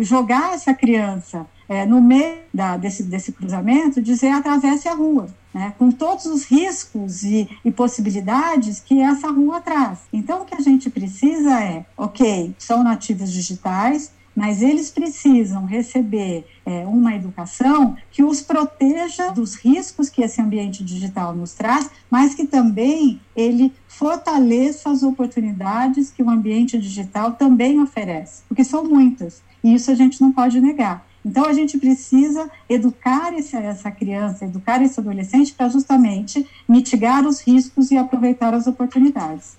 jogar 0.00 0.54
essa 0.54 0.72
criança 0.72 1.46
é, 1.68 1.84
no 1.84 2.00
meio 2.00 2.38
da, 2.52 2.78
desse, 2.78 3.02
desse 3.02 3.30
cruzamento, 3.30 4.00
dizer 4.00 4.30
atravesse 4.30 4.88
a 4.88 4.94
rua 4.94 5.28
né, 5.58 5.74
com 5.76 5.90
todos 5.90 6.24
os 6.26 6.44
riscos 6.44 7.24
e, 7.24 7.48
e, 7.64 7.72
possibilidades 7.72 8.78
que 8.78 9.00
essa 9.00 9.28
rua 9.28 9.60
traz. 9.60 9.98
Então, 10.12 10.42
o 10.42 10.44
que 10.44 10.54
a 10.54 10.60
gente 10.60 10.88
precisa 10.88 11.60
é, 11.60 11.84
ok, 11.96 12.54
são 12.56 12.84
nativos 12.84 13.32
digitais, 13.32 14.12
mas 14.36 14.62
eles 14.62 14.88
precisam 14.88 15.64
receber 15.64 16.46
é, 16.64 16.86
uma 16.86 17.12
educação 17.12 17.96
que 18.08 18.22
os 18.22 18.40
proteja 18.40 19.30
dos 19.30 19.56
riscos 19.56 20.08
que 20.08 20.22
esse 20.22 20.40
ambiente 20.40 20.84
digital 20.84 21.34
nos 21.34 21.54
traz, 21.54 21.90
mas 22.08 22.36
que 22.36 22.46
também 22.46 23.20
ele 23.34 23.72
fortaleça 23.88 24.90
as 24.90 25.02
oportunidades 25.02 26.12
que 26.12 26.22
o 26.22 26.30
ambiente 26.30 26.78
digital 26.78 27.32
também 27.32 27.80
oferece, 27.80 28.44
porque 28.46 28.62
são 28.62 28.84
muitas, 28.84 29.42
e 29.64 29.74
isso 29.74 29.90
a 29.90 29.94
gente 29.96 30.20
não 30.20 30.30
pode 30.30 30.60
negar. 30.60 31.07
Então, 31.28 31.44
a 31.44 31.52
gente 31.52 31.76
precisa 31.76 32.50
educar 32.66 33.34
esse, 33.34 33.54
essa 33.54 33.90
criança, 33.90 34.46
educar 34.46 34.82
esse 34.82 34.98
adolescente 34.98 35.52
para 35.52 35.68
justamente 35.68 36.46
mitigar 36.66 37.26
os 37.26 37.40
riscos 37.42 37.90
e 37.90 37.98
aproveitar 37.98 38.54
as 38.54 38.66
oportunidades. 38.66 39.58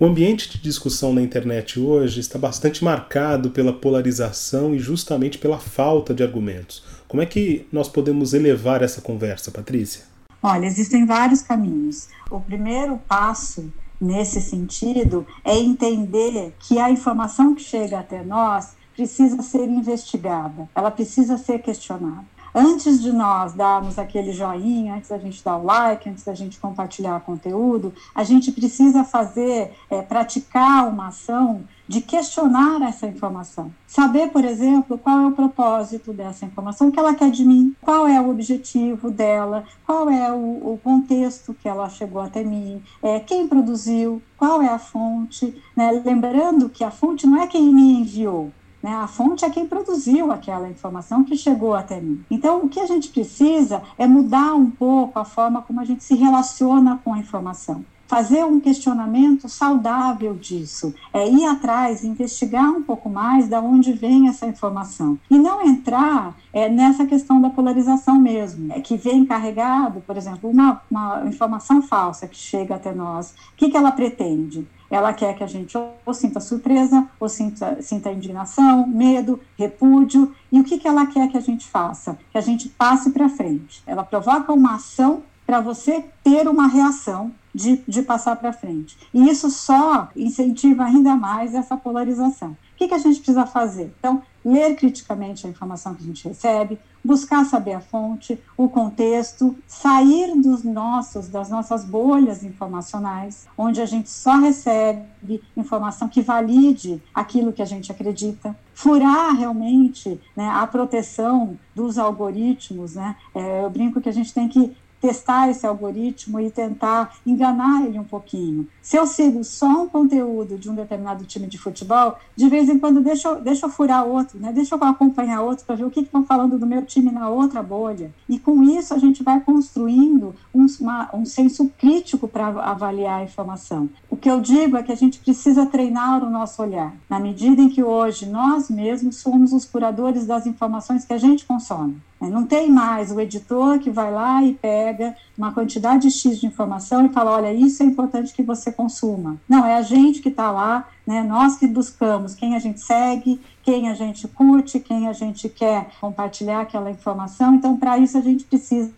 O 0.00 0.06
ambiente 0.06 0.50
de 0.50 0.58
discussão 0.58 1.12
na 1.12 1.22
internet 1.22 1.78
hoje 1.78 2.18
está 2.18 2.36
bastante 2.36 2.82
marcado 2.82 3.50
pela 3.50 3.72
polarização 3.72 4.74
e 4.74 4.78
justamente 4.80 5.38
pela 5.38 5.60
falta 5.60 6.12
de 6.12 6.24
argumentos. 6.24 6.82
Como 7.06 7.22
é 7.22 7.26
que 7.26 7.64
nós 7.70 7.88
podemos 7.88 8.34
elevar 8.34 8.82
essa 8.82 9.00
conversa, 9.00 9.52
Patrícia? 9.52 10.02
Olha, 10.42 10.66
existem 10.66 11.06
vários 11.06 11.42
caminhos. 11.42 12.08
O 12.28 12.40
primeiro 12.40 12.98
passo 13.06 13.72
nesse 14.00 14.40
sentido 14.40 15.24
é 15.44 15.56
entender 15.56 16.52
que 16.58 16.80
a 16.80 16.90
informação 16.90 17.54
que 17.54 17.62
chega 17.62 18.00
até 18.00 18.24
nós 18.24 18.74
precisa 18.94 19.42
ser 19.42 19.68
investigada, 19.68 20.68
ela 20.74 20.90
precisa 20.90 21.36
ser 21.36 21.60
questionada. 21.60 22.34
Antes 22.56 23.02
de 23.02 23.10
nós 23.10 23.52
darmos 23.52 23.98
aquele 23.98 24.32
joinha, 24.32 24.94
antes 24.94 25.10
da 25.10 25.18
gente 25.18 25.42
dar 25.42 25.56
o 25.56 25.64
like, 25.64 26.08
antes 26.08 26.22
da 26.22 26.34
gente 26.34 26.60
compartilhar 26.60 27.18
conteúdo, 27.22 27.92
a 28.14 28.22
gente 28.22 28.52
precisa 28.52 29.02
fazer, 29.02 29.72
é, 29.90 30.00
praticar 30.02 30.88
uma 30.88 31.08
ação 31.08 31.64
de 31.88 32.00
questionar 32.00 32.80
essa 32.82 33.08
informação. 33.08 33.72
Saber, 33.88 34.28
por 34.30 34.44
exemplo, 34.44 34.96
qual 34.96 35.18
é 35.18 35.26
o 35.26 35.32
propósito 35.32 36.12
dessa 36.12 36.44
informação 36.44 36.92
que 36.92 36.98
ela 36.98 37.16
quer 37.16 37.28
de 37.28 37.44
mim, 37.44 37.74
qual 37.80 38.06
é 38.06 38.20
o 38.20 38.30
objetivo 38.30 39.10
dela, 39.10 39.64
qual 39.84 40.08
é 40.08 40.30
o, 40.30 40.74
o 40.74 40.80
contexto 40.82 41.54
que 41.54 41.68
ela 41.68 41.88
chegou 41.88 42.22
até 42.22 42.44
mim, 42.44 42.80
é, 43.02 43.18
quem 43.18 43.48
produziu, 43.48 44.22
qual 44.36 44.62
é 44.62 44.68
a 44.68 44.78
fonte. 44.78 45.60
Né? 45.74 45.90
Lembrando 46.04 46.68
que 46.68 46.84
a 46.84 46.90
fonte 46.92 47.26
não 47.26 47.42
é 47.42 47.48
quem 47.48 47.74
me 47.74 48.00
enviou, 48.00 48.52
né? 48.84 48.94
A 48.96 49.06
fonte 49.06 49.46
é 49.46 49.48
quem 49.48 49.66
produziu 49.66 50.30
aquela 50.30 50.68
informação 50.68 51.24
que 51.24 51.38
chegou 51.38 51.72
até 51.72 51.98
mim. 51.98 52.22
Então, 52.30 52.62
o 52.62 52.68
que 52.68 52.78
a 52.78 52.86
gente 52.86 53.08
precisa 53.08 53.82
é 53.96 54.06
mudar 54.06 54.54
um 54.54 54.70
pouco 54.70 55.18
a 55.18 55.24
forma 55.24 55.62
como 55.62 55.80
a 55.80 55.86
gente 55.86 56.04
se 56.04 56.14
relaciona 56.14 57.00
com 57.02 57.14
a 57.14 57.18
informação 57.18 57.82
fazer 58.06 58.44
um 58.44 58.60
questionamento 58.60 59.48
saudável 59.48 60.34
disso, 60.34 60.94
é 61.12 61.28
ir 61.28 61.46
atrás, 61.46 62.04
investigar 62.04 62.70
um 62.70 62.82
pouco 62.82 63.08
mais 63.08 63.48
da 63.48 63.60
onde 63.60 63.92
vem 63.92 64.28
essa 64.28 64.46
informação 64.46 65.18
e 65.30 65.38
não 65.38 65.66
entrar 65.66 66.36
é, 66.52 66.68
nessa 66.68 67.06
questão 67.06 67.40
da 67.40 67.50
polarização 67.50 68.20
mesmo, 68.20 68.72
é 68.72 68.80
que 68.80 68.96
vem 68.96 69.24
carregado, 69.24 70.00
por 70.06 70.16
exemplo, 70.16 70.48
uma, 70.50 70.82
uma 70.90 71.24
informação 71.26 71.82
falsa 71.82 72.28
que 72.28 72.36
chega 72.36 72.74
até 72.74 72.94
nós, 72.94 73.30
o 73.30 73.56
que, 73.56 73.70
que 73.70 73.76
ela 73.76 73.90
pretende? 73.90 74.64
Ela 74.94 75.12
quer 75.12 75.34
que 75.34 75.42
a 75.42 75.46
gente 75.48 75.76
ou 75.76 76.14
sinta 76.14 76.38
surpresa, 76.38 77.08
ou 77.18 77.28
sinta, 77.28 77.82
sinta 77.82 78.12
indignação, 78.12 78.86
medo, 78.86 79.40
repúdio. 79.58 80.32
E 80.52 80.60
o 80.60 80.62
que, 80.62 80.78
que 80.78 80.86
ela 80.86 81.04
quer 81.04 81.28
que 81.28 81.36
a 81.36 81.40
gente 81.40 81.66
faça? 81.66 82.16
Que 82.30 82.38
a 82.38 82.40
gente 82.40 82.68
passe 82.68 83.10
para 83.10 83.28
frente. 83.28 83.82
Ela 83.88 84.04
provoca 84.04 84.52
uma 84.52 84.76
ação 84.76 85.24
para 85.44 85.60
você 85.60 86.04
ter 86.22 86.46
uma 86.46 86.68
reação 86.68 87.32
de, 87.52 87.82
de 87.88 88.02
passar 88.02 88.36
para 88.36 88.52
frente. 88.52 88.96
E 89.12 89.28
isso 89.28 89.50
só 89.50 90.10
incentiva 90.14 90.84
ainda 90.84 91.16
mais 91.16 91.56
essa 91.56 91.76
polarização. 91.76 92.56
O 92.74 92.76
que, 92.76 92.88
que 92.88 92.94
a 92.94 92.98
gente 92.98 93.16
precisa 93.16 93.46
fazer? 93.46 93.94
Então, 93.98 94.22
ler 94.44 94.74
criticamente 94.74 95.46
a 95.46 95.50
informação 95.50 95.94
que 95.94 96.02
a 96.02 96.06
gente 96.06 96.26
recebe, 96.28 96.78
buscar 97.04 97.44
saber 97.44 97.74
a 97.74 97.80
fonte, 97.80 98.38
o 98.56 98.68
contexto, 98.68 99.56
sair 99.66 100.34
dos 100.40 100.64
nossos, 100.64 101.28
das 101.28 101.48
nossas 101.48 101.84
bolhas 101.84 102.42
informacionais, 102.42 103.46
onde 103.56 103.80
a 103.80 103.86
gente 103.86 104.10
só 104.10 104.36
recebe 104.36 105.40
informação 105.56 106.08
que 106.08 106.20
valide 106.20 107.02
aquilo 107.14 107.52
que 107.52 107.62
a 107.62 107.66
gente 107.66 107.92
acredita, 107.92 108.56
furar 108.74 109.34
realmente 109.34 110.20
né, 110.36 110.48
a 110.48 110.66
proteção 110.66 111.58
dos 111.74 111.96
algoritmos, 111.96 112.96
né? 112.96 113.16
É, 113.34 113.64
eu 113.64 113.70
brinco 113.70 114.00
que 114.00 114.08
a 114.08 114.12
gente 114.12 114.34
tem 114.34 114.48
que 114.48 114.76
testar 115.04 115.50
esse 115.50 115.66
algoritmo 115.66 116.40
e 116.40 116.50
tentar 116.50 117.16
enganar 117.26 117.84
ele 117.84 117.98
um 117.98 118.04
pouquinho. 118.04 118.66
Se 118.80 118.96
eu 118.96 119.06
sigo 119.06 119.44
só 119.44 119.82
um 119.82 119.86
conteúdo 119.86 120.56
de 120.56 120.70
um 120.70 120.74
determinado 120.74 121.26
time 121.26 121.46
de 121.46 121.58
futebol, 121.58 122.16
de 122.34 122.48
vez 122.48 122.70
em 122.70 122.78
quando 122.78 123.02
deixa 123.02 123.28
eu, 123.28 123.38
deixa 123.38 123.66
eu 123.66 123.70
furar 123.70 124.06
outro, 124.06 124.38
né? 124.40 124.50
deixa 124.50 124.74
eu 124.74 124.82
acompanhar 124.82 125.42
outro 125.42 125.66
para 125.66 125.74
ver 125.74 125.84
o 125.84 125.90
que 125.90 126.00
estão 126.00 126.24
falando 126.24 126.58
do 126.58 126.66
meu 126.66 126.86
time 126.86 127.10
na 127.10 127.28
outra 127.28 127.62
bolha. 127.62 128.10
E 128.26 128.38
com 128.38 128.62
isso 128.62 128.94
a 128.94 128.98
gente 128.98 129.22
vai 129.22 129.40
construindo 129.40 130.34
um, 130.54 130.64
uma, 130.80 131.10
um 131.14 131.26
senso 131.26 131.70
crítico 131.76 132.26
para 132.26 132.46
avaliar 132.46 133.20
a 133.20 133.24
informação. 133.24 133.90
O 134.08 134.16
que 134.16 134.30
eu 134.30 134.40
digo 134.40 134.78
é 134.78 134.82
que 134.82 134.92
a 134.92 134.96
gente 134.96 135.18
precisa 135.18 135.66
treinar 135.66 136.24
o 136.24 136.30
nosso 136.30 136.62
olhar, 136.62 136.94
na 137.10 137.20
medida 137.20 137.60
em 137.60 137.68
que 137.68 137.82
hoje 137.82 138.24
nós 138.24 138.70
mesmos 138.70 139.16
somos 139.16 139.52
os 139.52 139.66
curadores 139.66 140.26
das 140.26 140.46
informações 140.46 141.04
que 141.04 141.12
a 141.12 141.18
gente 141.18 141.44
consome. 141.44 142.00
É, 142.24 142.30
não 142.30 142.46
tem 142.46 142.70
mais 142.70 143.10
o 143.10 143.20
editor 143.20 143.78
que 143.78 143.90
vai 143.90 144.10
lá 144.10 144.42
e 144.42 144.54
pega 144.54 145.14
uma 145.36 145.52
quantidade 145.52 146.10
X 146.10 146.40
de 146.40 146.46
informação 146.46 147.04
e 147.04 147.10
fala: 147.10 147.32
olha, 147.32 147.52
isso 147.52 147.82
é 147.82 147.86
importante 147.86 148.32
que 148.32 148.42
você 148.42 148.72
consuma. 148.72 149.36
Não, 149.48 149.64
é 149.66 149.74
a 149.76 149.82
gente 149.82 150.20
que 150.20 150.28
está 150.28 150.50
lá, 150.50 150.88
né, 151.06 151.22
nós 151.22 151.56
que 151.56 151.66
buscamos 151.66 152.34
quem 152.34 152.54
a 152.54 152.58
gente 152.58 152.80
segue, 152.80 153.40
quem 153.62 153.88
a 153.88 153.94
gente 153.94 154.26
curte, 154.28 154.80
quem 154.80 155.08
a 155.08 155.12
gente 155.12 155.48
quer 155.48 155.88
compartilhar 156.00 156.60
aquela 156.60 156.90
informação. 156.90 157.54
Então, 157.54 157.76
para 157.76 157.98
isso, 157.98 158.16
a 158.16 158.20
gente 158.20 158.44
precisa 158.44 158.92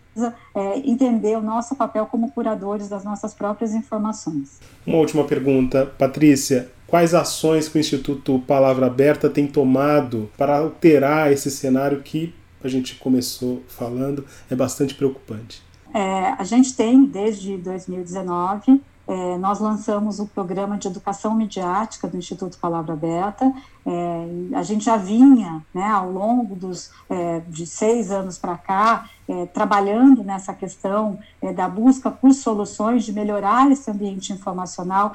é, 0.55 0.79
entender 0.79 1.37
o 1.37 1.41
nosso 1.41 1.75
papel 1.75 2.05
como 2.05 2.31
curadores 2.31 2.87
das 2.87 3.03
nossas 3.03 3.33
próprias 3.33 3.73
informações. 3.73 4.59
Uma 4.85 4.97
última 4.97 5.23
pergunta, 5.23 5.85
Patrícia. 5.97 6.69
Quais 6.87 7.13
ações 7.13 7.67
que 7.67 7.77
o 7.77 7.81
Instituto 7.81 8.39
Palavra 8.47 8.85
Aberta 8.85 9.29
tem 9.29 9.45
tomado 9.45 10.29
para 10.37 10.59
alterar 10.59 11.31
esse 11.33 11.51
cenário 11.51 12.01
que 12.01 12.33
a 12.63 12.67
gente 12.67 12.95
começou 12.95 13.63
falando, 13.67 14.25
é 14.49 14.55
bastante 14.55 14.93
preocupante. 14.95 15.61
É, 15.93 16.33
a 16.37 16.43
gente 16.43 16.75
tem, 16.75 17.05
desde 17.05 17.57
2019, 17.57 18.81
é, 19.07 19.37
nós 19.37 19.59
lançamos 19.59 20.19
o 20.19 20.27
programa 20.27 20.77
de 20.77 20.87
educação 20.87 21.33
midiática 21.33 22.07
do 22.07 22.17
Instituto 22.17 22.57
Palavra 22.57 22.93
Aberta. 22.93 23.53
É, 23.89 24.57
a 24.57 24.63
gente 24.63 24.83
já 24.83 24.97
vinha, 24.97 25.65
né, 25.73 25.87
ao 25.87 26.11
longo 26.11 26.53
dos, 26.53 26.91
é, 27.09 27.39
de 27.47 27.65
seis 27.65 28.11
anos 28.11 28.37
para 28.37 28.57
cá, 28.57 29.09
é, 29.29 29.45
trabalhando 29.45 30.25
nessa 30.25 30.53
questão 30.53 31.17
é, 31.41 31.53
da 31.53 31.69
busca 31.69 32.11
por 32.11 32.33
soluções 32.33 33.05
de 33.05 33.13
melhorar 33.13 33.71
esse 33.71 33.89
ambiente 33.89 34.33
informacional, 34.33 35.13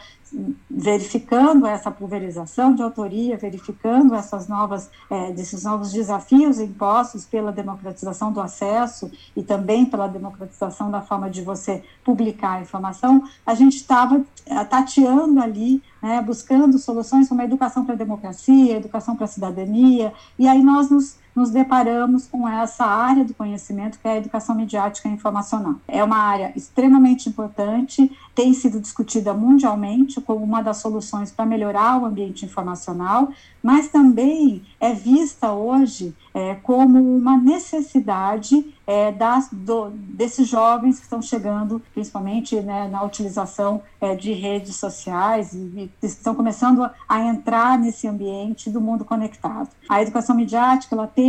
verificando 0.71 1.67
essa 1.67 1.91
pulverização 1.91 2.75
de 2.75 2.83
autoria, 2.83 3.37
verificando 3.37 4.15
essas 4.15 4.49
novas, 4.49 4.91
é, 5.11 5.33
desses 5.33 5.65
novos 5.65 5.93
desafios 5.93 6.59
impostos 6.59 7.27
pela 7.27 7.53
democratização 7.53 8.33
do 8.33 8.41
acesso 8.41 9.11
e 9.37 9.43
também 9.43 9.85
pela 9.85 10.07
democratização 10.07 10.91
da 10.91 11.03
forma 11.03 11.29
de 11.29 11.43
você 11.43 11.83
publicar 12.03 12.53
a 12.53 12.61
informação, 12.63 13.23
a 13.45 13.55
gente 13.55 13.77
estava 13.77 14.25
é, 14.47 14.65
tateando 14.65 15.41
ali, 15.41 15.83
né, 16.03 16.21
buscando 16.21 16.79
soluções 16.79 17.29
como 17.29 17.41
a 17.41 17.45
educação 17.45 17.85
para 17.85 17.95
a 17.95 17.99
democracia, 17.99 18.75
a 18.75 18.79
educação 18.79 19.15
para 19.15 19.25
a 19.25 19.29
cidadania, 19.29 20.13
e 20.39 20.49
aí 20.49 20.63
nós 20.63 20.91
nos 20.91 21.22
nos 21.35 21.51
deparamos 21.51 22.27
com 22.27 22.49
essa 22.49 22.85
área 22.85 23.25
do 23.25 23.35
conhecimento 23.35 23.99
que 23.99 24.07
é 24.07 24.13
a 24.13 24.17
educação 24.17 24.55
midiática 24.55 25.09
e 25.09 25.13
informacional. 25.13 25.77
É 25.89 26.03
uma 26.03 26.19
área 26.19 26.53
extremamente 26.55 27.29
importante, 27.29 28.11
tem 28.35 28.53
sido 28.55 28.81
discutida 28.81 29.35
mundialmente 29.35 30.21
como 30.21 30.45
uma 30.45 30.63
das 30.63 30.79
soluções 30.79 31.31
para 31.31 31.47
melhorar 31.47 32.01
o 32.01 32.05
ambiente 32.05 32.45
informacional, 32.45 33.31
mas 33.63 33.89
também 33.89 34.63
é 34.81 34.93
vista 34.93 35.53
hoje 35.53 36.15
é, 36.35 36.55
como 36.57 36.99
uma 36.99 37.37
necessidade 37.37 38.73
é, 38.87 39.13
das, 39.13 39.49
do, 39.53 39.91
desses 39.91 40.49
jovens 40.49 40.99
que 40.99 41.05
estão 41.05 41.23
chegando, 41.23 41.81
principalmente 41.95 42.61
né, 42.61 42.89
na 42.89 43.03
utilização 43.03 43.83
é, 44.01 44.15
de 44.15 44.33
redes 44.33 44.77
sociais 44.77 45.53
e, 45.53 45.91
e, 46.03 46.07
estão 46.07 46.35
começando 46.35 46.89
a, 47.09 47.21
entrar 47.21 47.79
nesse 47.79 48.09
ambiente 48.09 48.69
do 48.69 48.81
mundo 48.81 49.05
conectado. 49.05 49.69
A 49.89 50.03
educação 50.03 50.35
midiática 50.35 50.95
ela 50.95 51.07
tem 51.07 51.22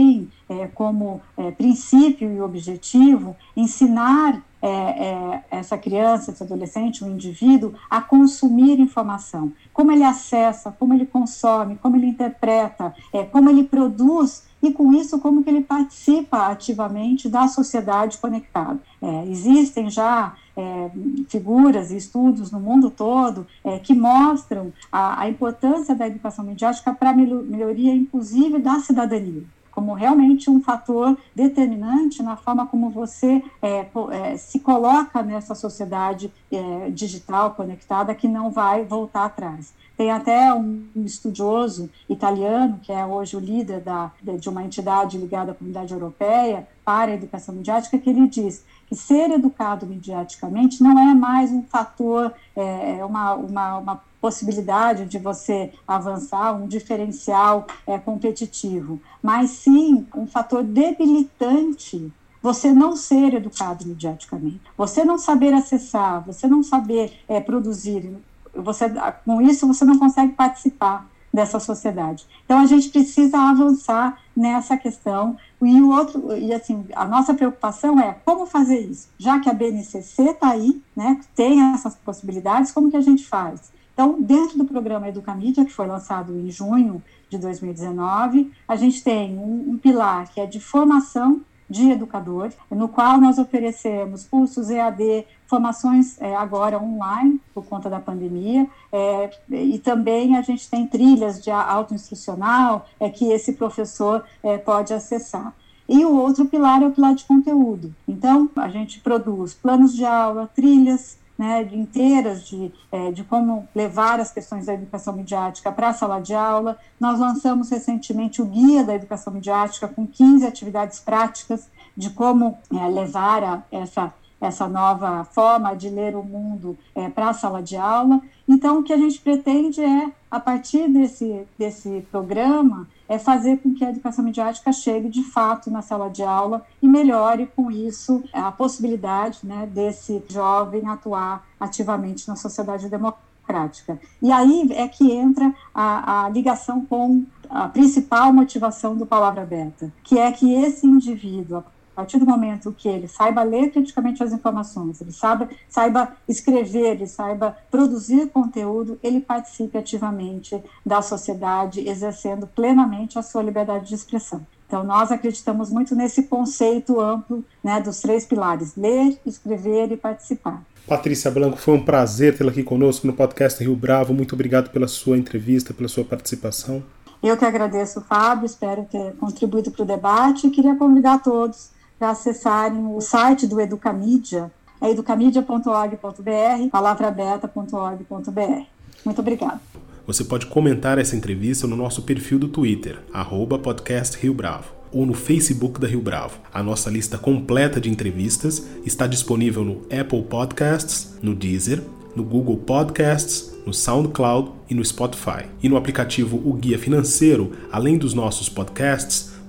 é, 0.49 0.67
como 0.67 1.21
é, 1.37 1.51
princípio 1.51 2.31
e 2.31 2.41
objetivo 2.41 3.35
ensinar 3.55 4.41
é, 4.61 4.69
é, 4.69 5.43
essa 5.51 5.77
criança, 5.77 6.31
esse 6.31 6.41
adolescente, 6.41 7.03
o 7.03 7.07
um 7.07 7.11
indivíduo, 7.11 7.73
a 7.89 7.99
consumir 7.99 8.79
informação. 8.79 9.51
Como 9.73 9.91
ele 9.91 10.05
acessa, 10.05 10.71
como 10.71 10.93
ele 10.93 11.05
consome, 11.05 11.75
como 11.75 11.97
ele 11.97 12.07
interpreta, 12.07 12.95
é, 13.11 13.23
como 13.23 13.49
ele 13.49 13.65
produz 13.65 14.45
e 14.61 14.71
com 14.71 14.93
isso 14.93 15.19
como 15.19 15.43
que 15.43 15.49
ele 15.49 15.61
participa 15.61 16.47
ativamente 16.47 17.27
da 17.27 17.49
sociedade 17.49 18.17
conectada. 18.17 18.79
É, 19.01 19.25
existem 19.27 19.89
já 19.89 20.33
é, 20.55 20.89
figuras 21.27 21.91
e 21.91 21.97
estudos 21.97 22.49
no 22.49 22.61
mundo 22.61 22.89
todo 22.89 23.45
é, 23.65 23.79
que 23.79 23.93
mostram 23.93 24.71
a, 24.89 25.23
a, 25.23 25.29
importância 25.29 25.93
da 25.93 26.07
educação 26.07 26.45
midiática 26.45 26.93
para 26.93 27.09
a 27.09 27.13
melhoria, 27.13 27.93
inclusive, 27.93 28.59
da 28.59 28.79
cidadania 28.79 29.43
como 29.73 29.93
realmente 29.93 30.49
um 30.49 30.61
fator 30.61 31.17
determinante 31.35 32.21
na 32.21 32.35
forma 32.35 32.67
como 32.67 32.89
você 32.89 33.43
é, 33.61 33.87
é, 34.11 34.37
se 34.37 34.59
coloca 34.59 35.21
nessa 35.23 35.55
sociedade 35.55 36.31
é, 36.51 36.89
digital 36.89 37.51
conectada 37.51 38.13
que 38.13 38.27
não 38.27 38.51
vai 38.51 38.83
voltar 38.83 39.25
atrás. 39.25 39.73
Tem 39.95 40.11
até 40.11 40.51
um 40.53 40.83
estudioso 40.97 41.89
italiano, 42.09 42.79
que 42.81 42.91
é 42.91 43.05
hoje 43.05 43.37
o 43.37 43.39
líder 43.39 43.79
da, 43.79 44.11
de 44.39 44.49
uma 44.49 44.63
entidade 44.63 45.17
ligada 45.17 45.51
à 45.51 45.55
comunidade 45.55 45.93
europeia 45.93 46.67
para 46.83 47.11
a 47.11 47.13
educação 47.13 47.53
midiática, 47.53 47.97
que 47.99 48.09
ele 48.09 48.27
diz 48.27 48.65
que 48.87 48.95
ser 48.95 49.29
educado 49.31 49.85
midiaticamente 49.85 50.81
não 50.81 50.97
é 50.97 51.13
mais 51.13 51.51
um 51.51 51.63
fator, 51.63 52.33
é, 52.55 52.97
é 52.99 53.05
uma, 53.05 53.35
uma, 53.35 53.77
uma 53.77 54.01
possibilidade 54.23 55.05
de 55.05 55.19
você 55.19 55.73
avançar, 55.85 56.53
um 56.55 56.65
diferencial 56.65 57.67
é, 57.85 57.99
competitivo, 57.99 59.01
mas 59.21 59.49
sim 59.49 60.07
um 60.15 60.25
fator 60.25 60.63
debilitante 60.63 62.09
você 62.41 62.71
não 62.71 62.95
ser 62.95 63.33
educado 63.33 63.85
mediaticamente, 63.85 64.61
você 64.77 65.03
não 65.03 65.17
saber 65.17 65.53
acessar, 65.53 66.23
você 66.25 66.47
não 66.47 66.63
saber 66.63 67.11
é, 67.27 67.41
produzir, 67.41 68.15
você, 68.55 68.85
com 69.25 69.41
isso 69.41 69.67
você 69.67 69.83
não 69.83 69.99
consegue 69.99 70.31
participar 70.31 71.05
dessa 71.33 71.59
sociedade. 71.59 72.25
Então 72.45 72.59
a 72.59 72.65
gente 72.65 72.89
precisa 72.89 73.37
avançar 73.37 74.21
nessa 74.33 74.77
questão 74.77 75.35
e 75.61 75.81
o 75.81 75.89
outro 75.89 76.37
e 76.37 76.53
assim 76.53 76.85
a 76.95 77.05
nossa 77.05 77.33
preocupação 77.33 77.99
é 77.99 78.15
como 78.23 78.45
fazer 78.45 78.79
isso, 78.79 79.09
já 79.17 79.41
que 79.41 79.49
a 79.49 79.53
BNCC 79.53 80.29
está 80.29 80.51
aí, 80.51 80.81
né, 80.95 81.19
tem 81.35 81.61
essas 81.73 81.95
possibilidades, 81.95 82.71
como 82.71 82.89
que 82.89 82.95
a 82.95 83.01
gente 83.01 83.25
faz? 83.25 83.73
Então, 83.93 84.19
dentro 84.19 84.57
do 84.57 84.65
programa 84.65 85.07
Educamídia, 85.07 85.63
que 85.63 85.71
foi 85.71 85.85
lançado 85.85 86.37
em 86.37 86.49
junho 86.49 87.01
de 87.29 87.37
2019, 87.37 88.51
a 88.67 88.75
gente 88.75 89.03
tem 89.03 89.37
um, 89.37 89.71
um 89.71 89.77
pilar 89.77 90.31
que 90.31 90.39
é 90.39 90.45
de 90.45 90.59
formação 90.59 91.41
de 91.69 91.89
educadores, 91.89 92.55
no 92.69 92.87
qual 92.87 93.19
nós 93.19 93.37
oferecemos 93.39 94.25
cursos 94.25 94.69
EAD, 94.69 95.25
formações 95.47 96.21
é, 96.21 96.35
agora 96.35 96.79
online, 96.79 97.41
por 97.53 97.65
conta 97.65 97.89
da 97.89 97.99
pandemia, 97.99 98.67
é, 98.91 99.29
e 99.49 99.79
também 99.79 100.35
a 100.35 100.41
gente 100.41 100.69
tem 100.69 100.85
trilhas 100.85 101.41
de 101.41 101.49
autoinstrucional 101.49 102.87
é, 102.99 103.09
que 103.09 103.31
esse 103.31 103.53
professor 103.53 104.23
é, 104.43 104.57
pode 104.57 104.93
acessar. 104.93 105.53
E 105.87 106.05
o 106.05 106.15
outro 106.15 106.45
pilar 106.45 106.81
é 106.81 106.87
o 106.87 106.91
pilar 106.91 107.13
de 107.13 107.25
conteúdo. 107.25 107.93
Então, 108.07 108.49
a 108.55 108.69
gente 108.69 108.99
produz 108.99 109.53
planos 109.53 109.93
de 109.95 110.05
aula, 110.05 110.49
trilhas, 110.55 111.17
né, 111.37 111.67
inteiras 111.71 112.47
de, 112.47 112.71
é, 112.91 113.11
de 113.11 113.23
como 113.23 113.67
levar 113.73 114.19
as 114.19 114.31
questões 114.31 114.65
da 114.65 114.73
educação 114.73 115.13
midiática 115.13 115.71
para 115.71 115.89
a 115.89 115.93
sala 115.93 116.19
de 116.19 116.33
aula. 116.33 116.77
Nós 116.99 117.19
lançamos 117.19 117.69
recentemente 117.69 118.41
o 118.41 118.45
Guia 118.45 118.83
da 118.83 118.95
Educação 118.95 119.33
Midiática 119.33 119.87
com 119.87 120.05
15 120.05 120.45
atividades 120.45 120.99
práticas 120.99 121.69
de 121.95 122.09
como 122.09 122.57
é, 122.71 122.87
levar 122.87 123.43
a, 123.43 123.63
essa 123.71 124.13
essa 124.45 124.67
nova 124.67 125.23
forma 125.23 125.73
de 125.73 125.89
ler 125.89 126.15
o 126.15 126.23
mundo 126.23 126.77
é, 126.93 127.09
para 127.09 127.29
a 127.29 127.33
sala 127.33 127.61
de 127.61 127.77
aula. 127.77 128.21
Então, 128.47 128.79
o 128.79 128.83
que 128.83 128.91
a 128.91 128.97
gente 128.97 129.19
pretende 129.19 129.81
é, 129.81 130.11
a 130.29 130.39
partir 130.39 130.89
desse, 130.89 131.47
desse 131.57 132.05
programa, 132.11 132.87
é 133.07 133.19
fazer 133.19 133.57
com 133.57 133.73
que 133.73 133.85
a 133.85 133.89
educação 133.89 134.25
midiática 134.25 134.71
chegue 134.71 135.07
de 135.07 135.23
fato 135.23 135.69
na 135.69 135.81
sala 135.81 136.09
de 136.09 136.23
aula 136.23 136.65
e 136.81 136.87
melhore 136.87 137.49
com 137.55 137.69
isso 137.69 138.23
a 138.33 138.51
possibilidade 138.51 139.39
né, 139.43 139.69
desse 139.71 140.23
jovem 140.29 140.87
atuar 140.87 141.45
ativamente 141.59 142.27
na 142.27 142.35
sociedade 142.35 142.89
democrática. 142.89 143.99
E 144.21 144.31
aí 144.31 144.69
é 144.71 144.87
que 144.87 145.11
entra 145.11 145.53
a, 145.73 146.25
a 146.25 146.29
ligação 146.29 146.85
com 146.85 147.23
a 147.49 147.67
principal 147.67 148.33
motivação 148.33 148.95
do 148.95 149.05
Palavra 149.05 149.43
Aberta, 149.43 149.91
que 150.03 150.17
é 150.17 150.31
que 150.31 150.53
esse 150.53 150.87
indivíduo, 150.87 151.63
a 151.93 152.01
partir 152.01 152.17
do 152.17 152.25
momento 152.25 152.73
que 152.75 152.89
ele 152.89 153.07
saiba 153.07 153.43
ler 153.43 153.69
criticamente 153.69 154.23
as 154.23 154.33
informações, 154.33 154.99
ele 154.99 155.11
saiba, 155.11 155.47
saiba 155.69 156.11
escrever, 156.27 156.95
ele 156.95 157.07
saiba 157.07 157.55
produzir 157.69 158.29
conteúdo, 158.29 158.99
ele 159.03 159.21
participe 159.21 159.77
ativamente 159.77 160.59
da 160.83 161.03
sociedade, 161.03 161.87
exercendo 161.87 162.47
plenamente 162.47 163.19
a 163.19 163.21
sua 163.21 163.43
liberdade 163.43 163.89
de 163.89 163.95
expressão. 163.95 164.45
Então, 164.65 164.83
nós 164.83 165.11
acreditamos 165.11 165.69
muito 165.69 165.95
nesse 165.95 166.23
conceito 166.23 166.99
amplo 166.99 167.45
né, 167.63 167.79
dos 167.79 167.99
três 167.99 168.25
pilares: 168.25 168.75
ler, 168.75 169.19
escrever 169.23 169.91
e 169.91 169.97
participar. 169.97 170.63
Patrícia 170.87 171.29
Blanco, 171.29 171.57
foi 171.57 171.75
um 171.75 171.85
prazer 171.85 172.35
tê-la 172.35 172.49
aqui 172.49 172.63
conosco 172.63 173.05
no 173.05 173.13
podcast 173.13 173.63
Rio 173.63 173.75
Bravo. 173.75 174.15
Muito 174.15 174.33
obrigado 174.33 174.71
pela 174.71 174.87
sua 174.87 175.15
entrevista, 175.15 175.75
pela 175.75 175.87
sua 175.87 176.03
participação. 176.03 176.83
Eu 177.21 177.37
que 177.37 177.45
agradeço, 177.45 178.01
Fábio, 178.01 178.47
espero 178.47 178.85
ter 178.91 179.15
contribuído 179.17 179.69
para 179.69 179.83
o 179.83 179.85
debate 179.85 180.47
e 180.47 180.49
queria 180.49 180.75
convidar 180.75 181.19
todos 181.19 181.72
para 182.03 182.11
acessarem 182.11 182.85
o 182.85 182.99
site 182.99 183.47
do 183.47 183.61
Educamídia, 183.61 184.51
é 184.81 184.89
educamídia.org.br, 184.89 186.69
palavraberta.org.br. 186.69 188.63
Muito 189.05 189.19
obrigada. 189.21 189.61
Você 190.05 190.25
pode 190.25 190.47
comentar 190.47 190.97
essa 190.97 191.15
entrevista 191.15 191.65
no 191.65 191.77
nosso 191.77 192.01
perfil 192.01 192.37
do 192.37 192.49
Twitter, 192.49 192.99
arroba 193.13 193.57
podcast 193.57 194.17
Rio 194.17 194.33
Bravo, 194.33 194.73
ou 194.91 195.05
no 195.05 195.13
Facebook 195.13 195.79
da 195.79 195.87
Rio 195.87 196.01
Bravo. 196.01 196.39
A 196.53 196.61
nossa 196.61 196.89
lista 196.89 197.17
completa 197.17 197.79
de 197.79 197.89
entrevistas 197.89 198.67
está 198.85 199.07
disponível 199.07 199.63
no 199.63 199.83
Apple 199.83 200.23
Podcasts, 200.23 201.17
no 201.21 201.33
Deezer, 201.33 201.81
no 202.13 202.25
Google 202.25 202.57
Podcasts, 202.57 203.53
no 203.65 203.73
SoundCloud 203.73 204.51
e 204.69 204.73
no 204.75 204.83
Spotify. 204.83 205.45
E 205.61 205.69
no 205.69 205.77
aplicativo 205.77 206.35
O 206.43 206.51
Guia 206.51 206.77
Financeiro, 206.77 207.53
além 207.71 207.97
dos 207.97 208.13
nossos 208.13 208.49
podcasts, 208.49 209.32